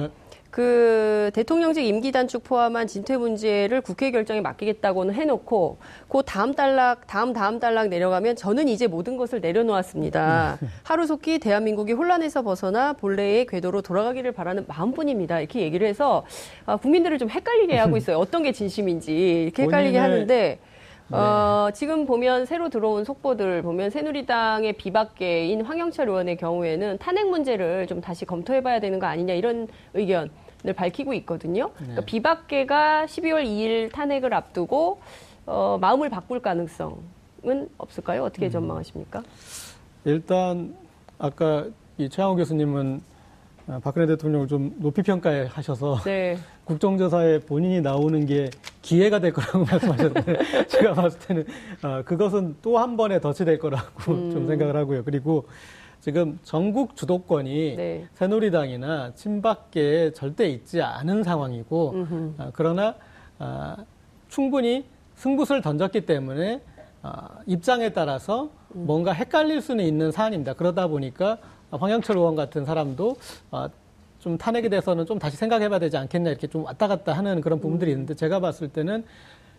[0.48, 0.58] 네.
[0.58, 5.78] 그 대통령직 임기 단축 포함한 진퇴 문제를 국회 결정에 맡기겠다고는 해놓고
[6.08, 10.58] 그 다음 달락 다음 다음 달락 내려가면 저는 이제 모든 것을 내려놓았습니다.
[10.84, 15.40] 하루속히 대한민국이 혼란에서 벗어나 본래의 궤도로 돌아가기를 바라는 마음뿐입니다.
[15.40, 16.24] 이렇게 얘기를 해서
[16.66, 18.18] 아, 국민들을 좀 헷갈리게 하고 있어요.
[18.18, 20.58] 어떤 게 진심인지 이렇게 헷갈리게 하는데 네.
[21.10, 28.00] 어, 지금 보면 새로 들어온 속보들 보면 새누리당의 비박계인 황영철 의원의 경우에는 탄핵 문제를 좀
[28.00, 30.28] 다시 검토해봐야 되는 거 아니냐 이런 의견을
[30.76, 31.68] 밝히고 있거든요.
[31.78, 31.84] 네.
[31.84, 35.00] 그러니까 비박계가 12월 2일 탄핵을 앞두고
[35.46, 38.24] 어, 마음을 바꿀 가능성은 없을까요?
[38.24, 38.50] 어떻게 음.
[38.50, 39.22] 전망하십니까?
[40.04, 40.74] 일단
[41.18, 41.64] 아까
[41.96, 43.02] 이 최양호 교수님은
[43.66, 46.36] 아, 박근혜 대통령을 좀 높이 평가하셔서 네.
[46.64, 48.50] 국정조사에 본인이 나오는 게
[48.88, 51.44] 기회가 될 거라고 말씀하셨는데 제가 봤을 때는
[51.82, 54.30] 어, 그것은 또 한 번에 덧이 될 거라고 음.
[54.30, 55.04] 좀 생각을 하고요.
[55.04, 55.46] 그리고
[56.00, 58.06] 지금 전국 주도권이 네.
[58.14, 62.06] 새누리당이나 친박계에 절대 있지 않은 상황이고
[62.38, 62.94] 어, 그러나
[63.38, 63.76] 어,
[64.28, 64.84] 충분히
[65.16, 66.62] 승부수를 던졌기 때문에
[67.02, 67.10] 어,
[67.46, 68.86] 입장에 따라서 음.
[68.86, 70.54] 뭔가 헷갈릴 수는 있는 사안입니다.
[70.54, 71.38] 그러다 보니까
[71.72, 73.16] 황영철 의원 같은 사람도
[73.50, 73.66] 어,
[74.18, 77.90] 좀 탄핵에 대해서는 좀 다시 생각해봐야 되지 않겠냐 이렇게 좀 왔다 갔다 하는 그런 부분들이
[77.92, 79.04] 있는데 제가 봤을 때는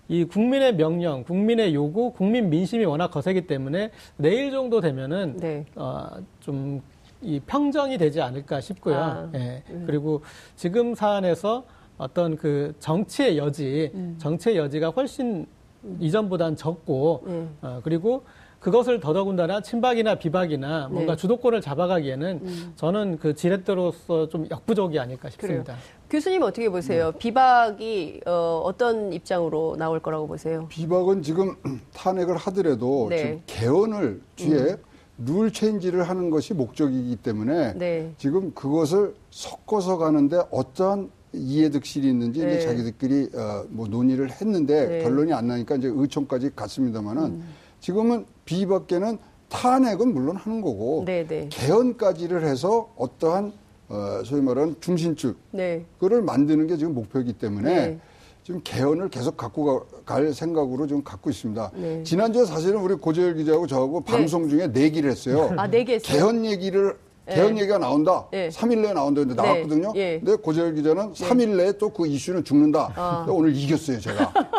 [0.07, 5.65] 이 국민의 명령, 국민의 요구, 국민 민심이 워낙 거세기 때문에 내일 정도 되면은 네.
[5.75, 6.07] 어,
[6.39, 6.81] 좀
[7.21, 8.95] 이 평정이 되지 않을까 싶고요.
[8.95, 9.63] 아, 예.
[9.69, 9.83] 음.
[9.85, 10.21] 그리고
[10.55, 11.65] 지금 사안에서
[11.97, 14.15] 어떤 그 정치의 여지, 음.
[14.17, 15.45] 정치의 여지가 훨씬
[15.83, 15.97] 음.
[15.99, 17.57] 이전보다는 적고 음.
[17.61, 18.23] 어, 그리고
[18.59, 21.21] 그것을 더더군다나 친박이나 비박이나 뭔가 네.
[21.21, 22.73] 주도권을 잡아가기에는 음.
[22.75, 25.63] 저는 그 지렛대로서 좀 역부족이 아닐까 싶습니다.
[25.63, 25.77] 그래요.
[26.09, 27.11] 교수님 어떻게 보세요?
[27.11, 27.17] 네.
[27.17, 30.65] 비박이 어, 어떤 입장으로 나올 거라고 보세요?
[30.69, 31.55] 비박은 지금
[31.93, 33.17] 탄핵을 하더라도 네.
[33.17, 34.77] 지금 개헌을 뒤에 음.
[35.25, 38.13] 룰 체인지를 하는 것이 목적이기 때문에 네.
[38.17, 42.59] 지금 그것을 섞어서 가는데 어떠한 이해득실이 있는지 이제 네.
[42.59, 45.03] 자기들끼리 어, 뭐 논의를 했는데 네.
[45.03, 47.43] 결론이 안 나니까 이제 의총까지 갔습니다만은 음.
[47.79, 49.17] 지금은 비박계는
[49.49, 51.27] 탄핵은 물론 하는 거고 네네.
[51.27, 51.47] 네.
[51.49, 53.51] 개헌까지를 해서 어떠한
[53.89, 55.85] 어, 소위 말하는 중심축 네.
[55.99, 57.99] 그를 만드는 게 지금 목표이기 때문에 네.
[58.43, 61.71] 지금 개헌을 계속 갖고 갈 생각으로 좀 갖고 있습니다.
[61.75, 62.03] 네.
[62.03, 64.11] 지난주에 사실은 우리 고재열 기자하고 저하고 네.
[64.11, 65.51] 방송 중에 내기를 했어요.
[65.57, 66.17] 아, 내기 했어요?
[66.17, 67.35] 개헌 얘기를 네.
[67.35, 68.27] 개헌 얘기가 나온다.
[68.31, 68.49] 네.
[68.49, 69.93] 3일 내에 나온다 근데 나왔거든요.
[69.95, 70.19] 예.
[70.19, 71.25] 근데 고재열 기자는 네.
[71.27, 72.91] 3일 내에 또 그 이슈는 죽는다.
[72.95, 73.25] 아.
[73.29, 74.33] 오늘 이겼어요, 제가.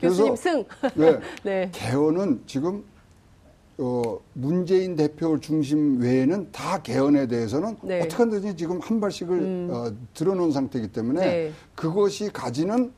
[0.00, 0.64] 교수님 승.
[0.94, 1.18] 네.
[1.42, 1.70] 네.
[1.72, 2.84] 개헌은 지금
[3.78, 8.00] 어, 문재인 대표 중심 외에는 다 개헌에 대해서는 네.
[8.00, 9.68] 어떻게 하든지 지금 한 발씩을 음.
[9.70, 11.52] 어, 들어놓은 상태이기 때문에 네.
[11.76, 12.92] 그것이 가지는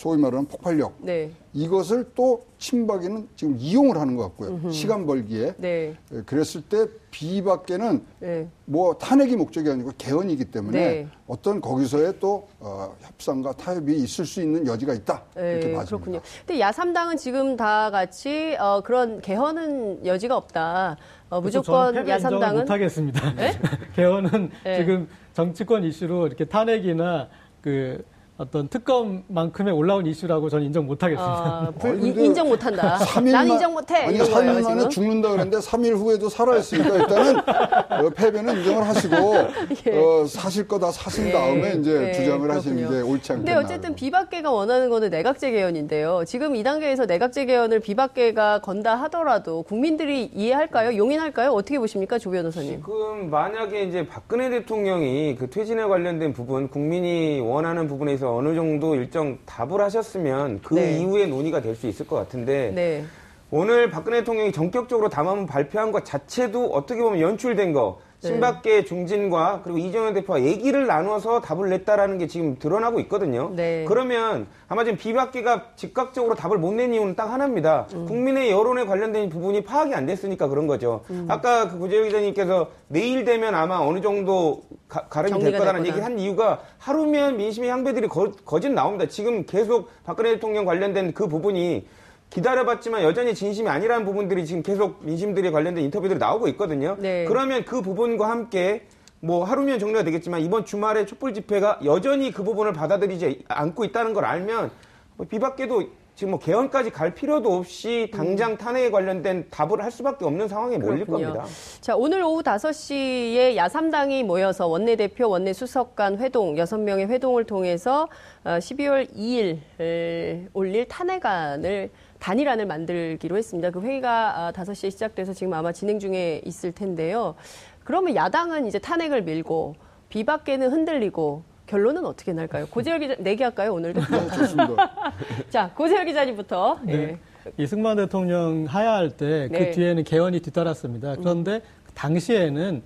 [0.00, 1.30] 소위 말하는 폭발력 네.
[1.52, 4.52] 이것을 또 친박에는 지금 이용을 하는 것 같고요.
[4.52, 4.70] 음흠.
[4.72, 5.52] 시간 벌기에.
[5.58, 5.94] 네.
[6.10, 8.48] 예, 그랬을 때 비밖에는 네.
[8.64, 11.08] 뭐 탄핵이 목적이 아니고 개헌이기 때문에 네.
[11.26, 15.22] 어떤 거기서의 또 어, 협상과 타협이 있을 수 있는 여지가 있다.
[15.34, 15.84] 네, 이렇게 봐집니다.
[15.84, 16.20] 그렇군요.
[16.46, 20.96] 근데 야삼당은 지금 다 같이 어, 그런 개헌은 여지가 없다.
[21.28, 23.34] 어, 무조건 야삼당은 못하겠습니다.
[23.34, 23.52] 네?
[23.96, 24.76] 개헌은 네.
[24.78, 27.28] 지금 정치권 이슈로 이렇게 탄핵이나
[27.60, 28.02] 그
[28.40, 31.30] 어떤 특검만큼의 올라온 이슈라고 저는 인정 못하겠습니다.
[31.30, 32.96] 아, 불, 인, 인정 못한다.
[33.30, 34.06] 난 인정 못해.
[34.06, 39.14] 아니, 3일 만에 죽는다 그랬는데 3일 후에도 살아있으니까 일단은 어, 패배는 인정을 하시고
[39.88, 39.98] 예.
[39.98, 41.32] 어, 사실 거 다 사신 예.
[41.32, 42.12] 다음에 이제 예.
[42.14, 42.56] 주장을 그렇군요.
[42.56, 43.52] 하시는 게 옳지 않겠나.
[43.52, 46.22] 근데 어쨌든 비박계가 원하는 거는 내각제 개헌인데요.
[46.26, 50.96] 지금 이 단계에서 내각제 개헌을 비박계가 건다 하더라도 국민들이 이해할까요?
[50.96, 51.50] 용인할까요?
[51.50, 52.76] 어떻게 보십니까, 조 변호사님?
[52.76, 59.38] 지금 만약에 이제 박근혜 대통령이 그 퇴진에 관련된 부분, 국민이 원하는 부분에서 어느 정도 일정
[59.46, 60.98] 답을 하셨으면 그 네.
[60.98, 63.04] 이후에 논의가 될 수 있을 것 같은데 네.
[63.50, 68.09] 오늘 박근혜 대통령이 전격적으로 담화문 발표한 것 자체도 어떻게 보면 연출된 거 네.
[68.20, 73.50] 신박계 중진과 그리고 이정현 대표와 얘기를 나눠서 답을 냈다라는 게 지금 드러나고 있거든요.
[73.54, 73.84] 네.
[73.88, 77.88] 그러면 아마 지금 비박계가 즉각적으로 답을 못 낸 이유는 딱 하나입니다.
[77.94, 78.06] 음.
[78.06, 81.02] 국민의 여론에 관련된 부분이 파악이 안 됐으니까 그런 거죠.
[81.10, 81.26] 음.
[81.28, 86.18] 아까 그 구재혁 기자님께서 내일 되면 아마 어느 정도 가, 가름이 될 거다라는 얘기 한
[86.18, 89.06] 이유가 하루면 민심의 향배들이 거, 거짓 나옵니다.
[89.08, 91.86] 지금 계속 박근혜 대통령 관련된 그 부분이
[92.30, 96.96] 기다려봤지만 여전히 진심이 아니라는 부분들이 지금 계속 민심들이 관련된 인터뷰들이 나오고 있거든요.
[96.98, 97.24] 네.
[97.26, 98.86] 그러면 그 부분과 함께
[99.18, 104.24] 뭐 하루면 정리가 되겠지만 이번 주말에 촛불 집회가 여전히 그 부분을 받아들이지 않고 있다는 걸
[104.24, 104.70] 알면
[105.16, 110.48] 뭐 비박계도 지금 뭐 개헌까지 갈 필요도 없이 당장 탄핵에 관련된 답을 할 수밖에 없는
[110.48, 111.32] 상황에 몰릴 그렇군요.
[111.32, 111.46] 겁니다.
[111.80, 118.08] 자, 오늘 오후 5시에 야삼당이 모여서 원내대표, 원내수석 간 회동, 6명의 회동을 통해서
[118.44, 121.90] 어, 12월 2일 올릴 탄핵안을
[122.20, 123.70] 단일안을 만들기로 했습니다.
[123.70, 127.34] 그 회의가 아, 5시에 시작돼서 지금 아마 진행 중에 있을 텐데요.
[127.82, 129.74] 그러면 야당은 이제 탄핵을 밀고
[130.10, 132.66] 비박계는 흔들리고 결론은 어떻게 날까요?
[132.66, 134.00] 고재열 기자 내기할까요 오늘도?
[134.00, 134.90] 네, 좋습니다.
[135.50, 136.80] 자 고재열 기자님부터.
[136.84, 136.92] 네.
[136.94, 137.18] 예.
[137.56, 139.70] 이승만 대통령 하야할 때그 네.
[139.70, 141.16] 뒤에는 개헌이 뒤따랐습니다.
[141.16, 141.62] 그런데
[141.94, 142.82] 당시에는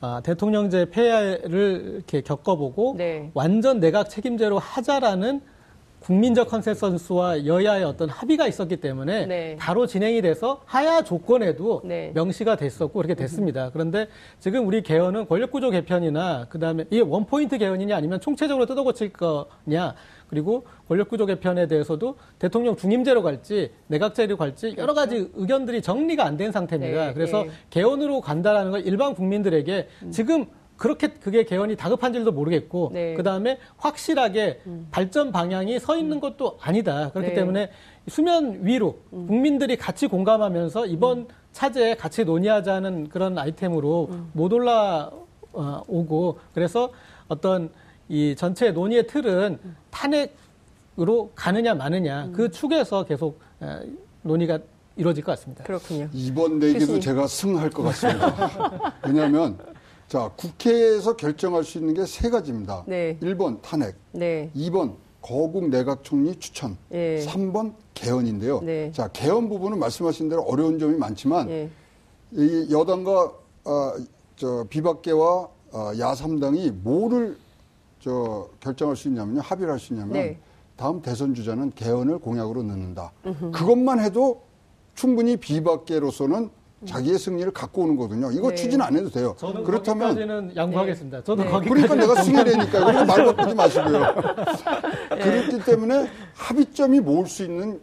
[0.00, 3.30] 아, 대통령제 폐하를 이렇게 겪어보고 네.
[3.34, 5.40] 완전 내각 책임제로 하자라는
[6.00, 9.56] 국민적 컨센서스와 여야의 어떤 합의가 있었기 때문에 네.
[9.58, 12.12] 바로 진행이 돼서 하야 조건에도 네.
[12.14, 13.70] 명시가 됐었고 그렇게 됐습니다.
[13.72, 14.06] 그런데
[14.38, 19.94] 지금 우리 개헌은 권력구조 개편이나 그다음에 이게 원포인트 개헌이냐 아니면 총체적으로 뜯어고칠 거냐
[20.28, 26.52] 그리고 권력구조 개편에 대해서도 대통령 중임제로 갈지 내각제로 갈지 여러 가지 의견들이 정리가 안 된
[26.52, 26.92] 상태입니다.
[26.92, 27.08] 그렇죠.
[27.08, 27.50] 네, 그래서 네.
[27.70, 30.46] 개헌으로 간다라는 걸 일반 국민들에게 지금
[30.76, 33.12] 그렇게 그게 개헌이 다급한지도 모르겠고 네.
[33.12, 33.16] 음.
[33.16, 34.60] 그다음에 확실하게
[34.90, 37.10] 발전 방향이 서 있는 것도 아니다.
[37.10, 37.34] 그렇기 네.
[37.34, 37.70] 때문에
[38.08, 46.90] 수면 위로 국민들이 같이 공감하면서 이번 차제에 같이 논의하자는 그런 아이템으로 못 올라오고 그래서
[47.28, 47.70] 어떤
[48.08, 49.58] 이 전체 논의의 틀은
[49.90, 53.80] 탄핵으로 가느냐 마느냐 그 축에서 계속 에,
[54.22, 54.58] 논의가
[54.96, 55.64] 이루어질 것 같습니다.
[55.64, 56.08] 그렇군요.
[56.12, 57.00] 이번 내기도 교수님.
[57.00, 58.94] 제가 승할 것 같습니다.
[59.04, 59.58] 왜냐하면
[60.08, 62.84] 자 국회에서 결정할 수 있는 게 세 가지입니다.
[62.86, 63.18] 네.
[63.20, 64.50] 1번 탄핵, 네.
[64.54, 67.24] 2번 거국 내각 총리 추천, 예.
[67.26, 68.60] 3번 개헌인데요.
[68.60, 68.92] 네.
[68.92, 71.70] 자 개헌 부분은 말씀하신 대로 어려운 점이 많지만 예.
[72.32, 73.32] 이 여당과
[73.64, 73.92] 어,
[74.36, 77.36] 저 비박계와 어, 야삼당이 뭐를
[77.98, 80.38] 저 결정할 수 있냐면요 합의를 할 수 있냐면 네.
[80.76, 83.10] 다음 대선 주자는 개헌을 공약으로 넣는다.
[83.52, 84.42] 그것만 해도
[84.94, 86.50] 충분히 비박계로서는
[86.86, 88.30] 자기의 승리를 갖고 오는 거거든요.
[88.32, 88.54] 이거 네.
[88.54, 89.34] 추진 안 해도 돼요.
[89.38, 91.24] 저는 그렇다면 거기까지는 양보하겠습니다.
[91.24, 91.50] 저도 네.
[91.50, 94.00] 거기 그러니까 내가 승리라니까 그러니까 말 바꾸지 마시고요.
[95.10, 95.18] 네.
[95.18, 97.80] 그렇기 때문에 합의점이 모을 수 있는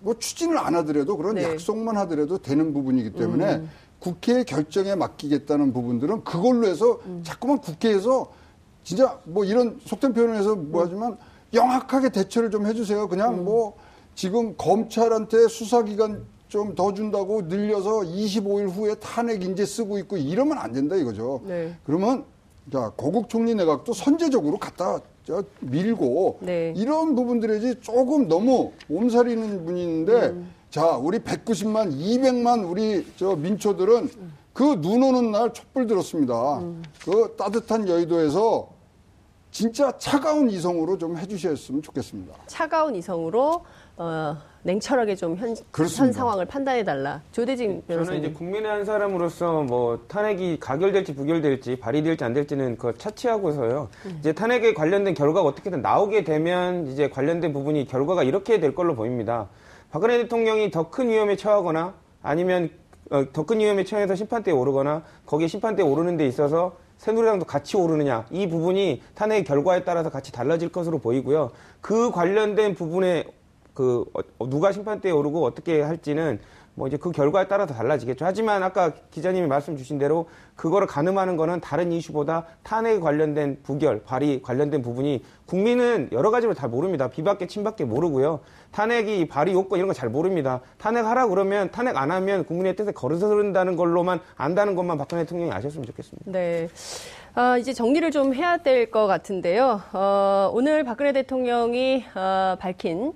[0.00, 1.44] 뭐 추진을 안 하더라도 그런 네.
[1.44, 1.52] 음.
[1.52, 3.62] 약속만 하더라도 되는 부분이기 때문에
[3.98, 7.22] 국회의 결정에 맡기겠다는 부분들은 그걸로 해서 음.
[7.24, 8.30] 자꾸만 국회에서
[8.82, 11.16] 진짜 뭐 이런 속된 표현을 해서 뭐 하지만
[11.54, 13.08] 영악하게 대처를 좀 해주세요.
[13.08, 13.44] 그냥 음.
[13.44, 13.76] 뭐
[14.14, 16.24] 지금 검찰한테 수사기간
[16.54, 21.40] 좀 더 준다고 늘려서 25일 후에 탄핵 인제 쓰고 있고 이러면 안 된다 이거죠.
[21.44, 21.74] 네.
[21.84, 22.24] 그러면
[22.72, 26.72] 자 고국 총리 내각도 선제적으로 갖다 저 밀고 네.
[26.76, 30.54] 이런 부분들이지 조금 너무 몸살이는 분인데 음.
[30.70, 34.08] 자 우리 190만 200만 우리 저 민초들은
[34.52, 36.58] 그 눈 오는 날 촛불 들었습니다.
[36.60, 36.84] 음.
[37.04, 38.68] 그 따뜻한 여의도에서
[39.50, 42.34] 진짜 차가운 이성으로 좀 해주셨으면 좋겠습니다.
[42.46, 43.64] 차가운 이성으로
[43.96, 45.54] 어, 냉철하게 좀 현,
[46.12, 47.20] 상황을 판단해 달라.
[47.32, 48.34] 조대진 저는 이제 변호사님.
[48.34, 53.88] 국민의 한 사람으로서 뭐 탄핵이 가결될지 부결될지 발의될지 안 될지는 그 차치하고서요.
[54.20, 59.48] 이제 탄핵에 관련된 결과가 어떻게든 나오게 되면 이제 관련된 부분이 결과가 이렇게 될 걸로 보입니다.
[59.90, 62.70] 박근혜 대통령이 더 큰 위험에 처하거나 아니면
[63.10, 68.24] 어, 더 큰 위험에 처해서 심판대에 오르거나 거기에 심판대에 오르는 데 있어서 새누리당도 같이 오르느냐
[68.30, 71.50] 이 부분이 탄핵 결과에 따라서 같이 달라질 것으로 보이고요.
[71.82, 73.24] 그 관련된 부분에
[73.74, 76.38] 그 어, 누가 심판대에 오르고 어떻게 할지는
[76.76, 78.24] 뭐 이제 그 결과에 따라서 달라지겠죠.
[78.24, 84.42] 하지만 아까 기자님이 말씀 주신 대로 그거를 가늠하는 거는 다른 이슈보다 탄핵 관련된 부결, 발의
[84.42, 87.08] 관련된 부분이 국민은 여러 가지를 다 모릅니다.
[87.08, 88.40] 비밖에 친밖에 모르고요.
[88.72, 90.60] 탄핵이 발의 요건 이런 거 잘 모릅니다.
[90.78, 96.32] 탄핵하라 그러면 탄핵 안 하면 국민의 뜻에 거르서른다는 걸로만 안다는 것만 박근혜 대통령이 아셨으면 좋겠습니다.
[96.32, 96.68] 네.
[97.36, 99.80] 아, 이제 정리를 좀 해야 될 것 같은데요.
[99.92, 103.12] 어, 오늘 박근혜 대통령이 어, 밝힌 어,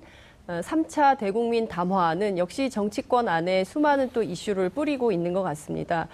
[0.49, 6.07] 3차 대국민 담화는 역시 정치권 안에 수많은 또 이슈를 뿌리고 있는 것 같습니다.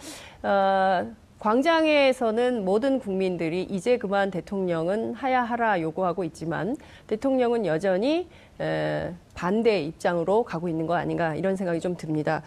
[0.43, 1.09] 어,
[1.39, 6.75] 광장에서는 모든 국민들이 이제 그만 대통령은 하야하라 요구하고 있지만
[7.07, 8.27] 대통령은 여전히
[8.59, 12.41] 에, 반대 입장으로 가고 있는 거 아닌가 이런 생각이 좀 듭니다.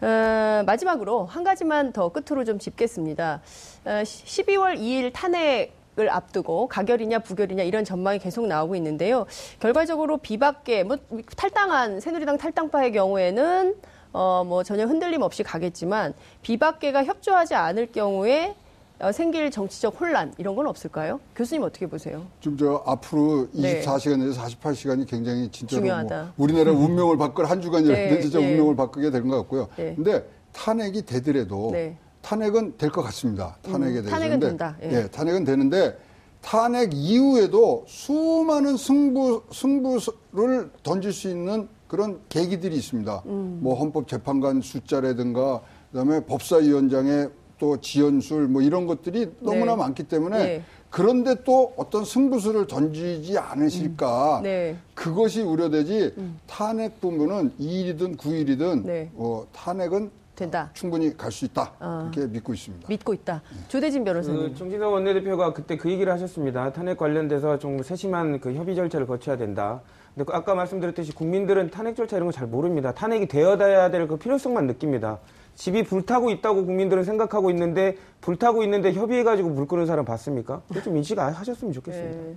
[0.00, 3.40] 어, 마지막으로 한 가지만 더 끝으로 좀 짚겠습니다.
[3.84, 9.26] 어, 12월 2일 탄핵 을 앞두고 가결이냐 부결이냐 이런 전망이 계속 나오고 있는데요.
[9.60, 10.96] 결과적으로 비박계 뭐
[11.36, 13.74] 탈당한 새누리당 탈당파의 경우에는
[14.12, 18.54] 어 뭐 전혀 흔들림 없이 가겠지만 비박계가 협조하지 않을 경우에
[18.98, 21.20] 어, 생길 정치적 혼란 이런 건 없을까요?
[21.36, 22.26] 교수님 어떻게 보세요?
[22.40, 23.80] 좀 저 앞으로 네.
[23.82, 25.82] 24시간에서 48시간이 굉장히 진짜로.
[25.82, 28.50] 뭐 우리나라 운명을 바꿀 한 주간이라든지 네, 진짜 네.
[28.52, 29.68] 운명을 바꾸게 되는 것 같고요.
[29.76, 29.94] 네.
[29.94, 31.96] 근데 탄핵이 되더라도 네.
[32.22, 33.56] 탄핵은 될 것 같습니다.
[33.62, 34.08] 탄핵에 대해서.
[34.08, 34.76] 음, 탄핵은 된다.
[34.82, 34.92] 예.
[34.92, 35.96] 예, 탄핵은 되는데
[36.42, 43.22] 탄핵 이후에도 수많은 승부 승부를 던질 수 있는 그런 계기들이 있습니다.
[43.26, 43.58] 음.
[43.62, 45.60] 뭐 헌법재판관 숫자라든가
[45.90, 49.76] 그다음에 법사위원장의 또 지연술 뭐 이런 것들이 너무나 네.
[49.76, 50.62] 많기 때문에 네.
[50.88, 54.76] 그런데 또 어떤 승부수를 던지지 않으실까 네.
[54.94, 56.14] 그것이 우려되지
[56.46, 59.10] 탄핵 부분은 2일이든 9일이든 네.
[59.14, 60.10] 어, 탄핵은
[60.40, 60.70] 된다.
[60.72, 62.10] 충분히 갈 수 있다 아.
[62.12, 62.88] 이렇게 믿고 있습니다.
[62.88, 63.42] 믿고 있다.
[63.68, 64.40] 조대진 변호사님.
[64.52, 66.72] 그 정진석 원내대표가 그때 그 얘기를 하셨습니다.
[66.72, 69.82] 탄핵 관련돼서 좀 세심한 그 협의 절차를 거쳐야 된다.
[70.14, 72.92] 근데 그 아까 말씀드렸듯이 국민들은 탄핵 절차 이런 거 잘 모릅니다.
[72.92, 75.18] 탄핵이 되어야 될 그 필요성만 느낍니다.
[75.54, 80.62] 집이 불타고 있다고 국민들은 생각하고 있는데 불타고 있는데 협의해가지고 불 끄는 사람 봤습니까?
[80.82, 82.16] 좀 인식하셨으면 좋겠습니다.
[82.22, 82.36] 네.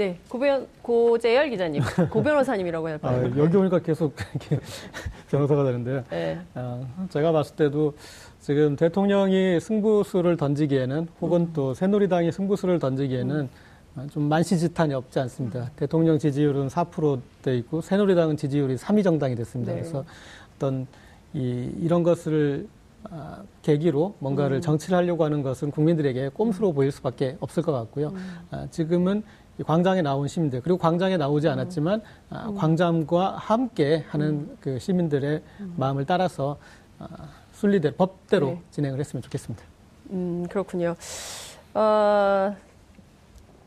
[0.00, 3.34] 네, 고변 고재열 기자님, 고 변호사님이라고 해야 아, 할까요?
[3.36, 4.58] 여기 오니까 계속 이렇게
[5.30, 6.02] 변호사가 되는데요.
[6.08, 6.40] 네.
[6.54, 7.92] 어, 제가 봤을 때도
[8.40, 13.50] 지금 대통령이 승부수를 던지기에는 혹은 또 새누리당이 승부수를 던지기에는
[13.96, 15.70] 어, 좀 만시지탄이 없지 않습니다.
[15.76, 19.74] 대통령 지지율은 4%돼 있고 새누리당은 지지율이 3위 정당이 됐습니다.
[19.74, 19.80] 네.
[19.80, 20.06] 그래서
[20.56, 20.86] 어떤
[21.34, 22.66] 이, 이런 것을
[23.10, 28.12] 아, 계기로 뭔가를 정치를 하려고 하는 것은 국민들에게 꼼수로 보일 수밖에 없을 것 같고요.
[28.50, 34.78] 아, 지금은 이 광장에 나온 시민들 그리고 광장에 나오지 않았지만 아, 광장과 함께 하는 그
[34.78, 35.42] 시민들의
[35.76, 36.58] 마음을 따라서
[36.98, 37.06] 아,
[37.52, 38.62] 순리대로 법대로 네.
[38.70, 39.64] 진행을 했으면 좋겠습니다.
[40.10, 40.96] 음, 그렇군요.
[41.74, 42.56] 어,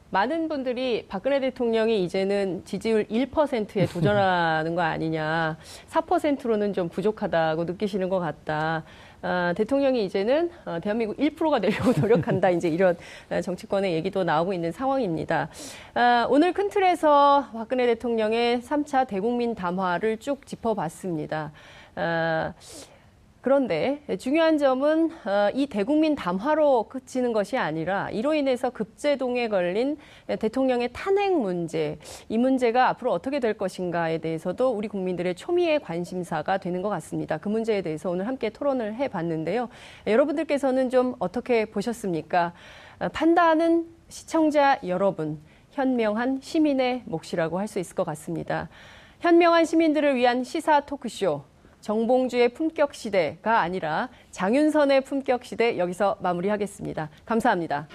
[0.10, 5.58] 많은 분들이 박근혜 대통령이 이제는 지지율 1%에 도전하는 거 아니냐,
[5.90, 8.84] 4%로는 좀 부족하다고 느끼시는 것 같다.
[9.26, 12.50] 아, 대통령이 이제는 어, 대한민국 1%가 되려고 노력한다.
[12.50, 12.98] 이제 이런
[13.30, 15.48] 어, 정치권의 얘기도 나오고 있는 상황입니다.
[15.94, 21.54] 아, 오늘 큰 틀에서 박근혜 대통령의 3차 대국민 담화를 쭉 짚어봤습니다.
[21.96, 22.54] 아,
[23.44, 30.92] 그런데 중요한 점은 어, 이 대국민 담화로 그치는 것이 아니라 이로 인해서 급제동에 걸린 대통령의
[30.94, 36.88] 탄핵 문제, 이 문제가 앞으로 어떻게 될 것인가에 대해서도 우리 국민들의 초미의 관심사가 되는 것
[36.88, 37.38] 같습니다.
[37.38, 39.68] 그 문제에 대해서 오늘 함께 토론을 해봤는데요.
[40.08, 42.54] 여러분들께서는 좀 어떻게 보셨습니까?
[43.00, 45.38] 어, 판단은 시청자 여러분,
[45.72, 48.70] 현명한 시민의 몫이라고 할 수 있을 것 같습니다.
[49.20, 51.53] 현명한 시민들을 위한 시사 토크쇼.
[51.84, 57.10] 정봉주의 품격 시대가 아니라 장윤선의 품격 시대 여기서 마무리하겠습니다.
[57.26, 57.88] 감사합니다.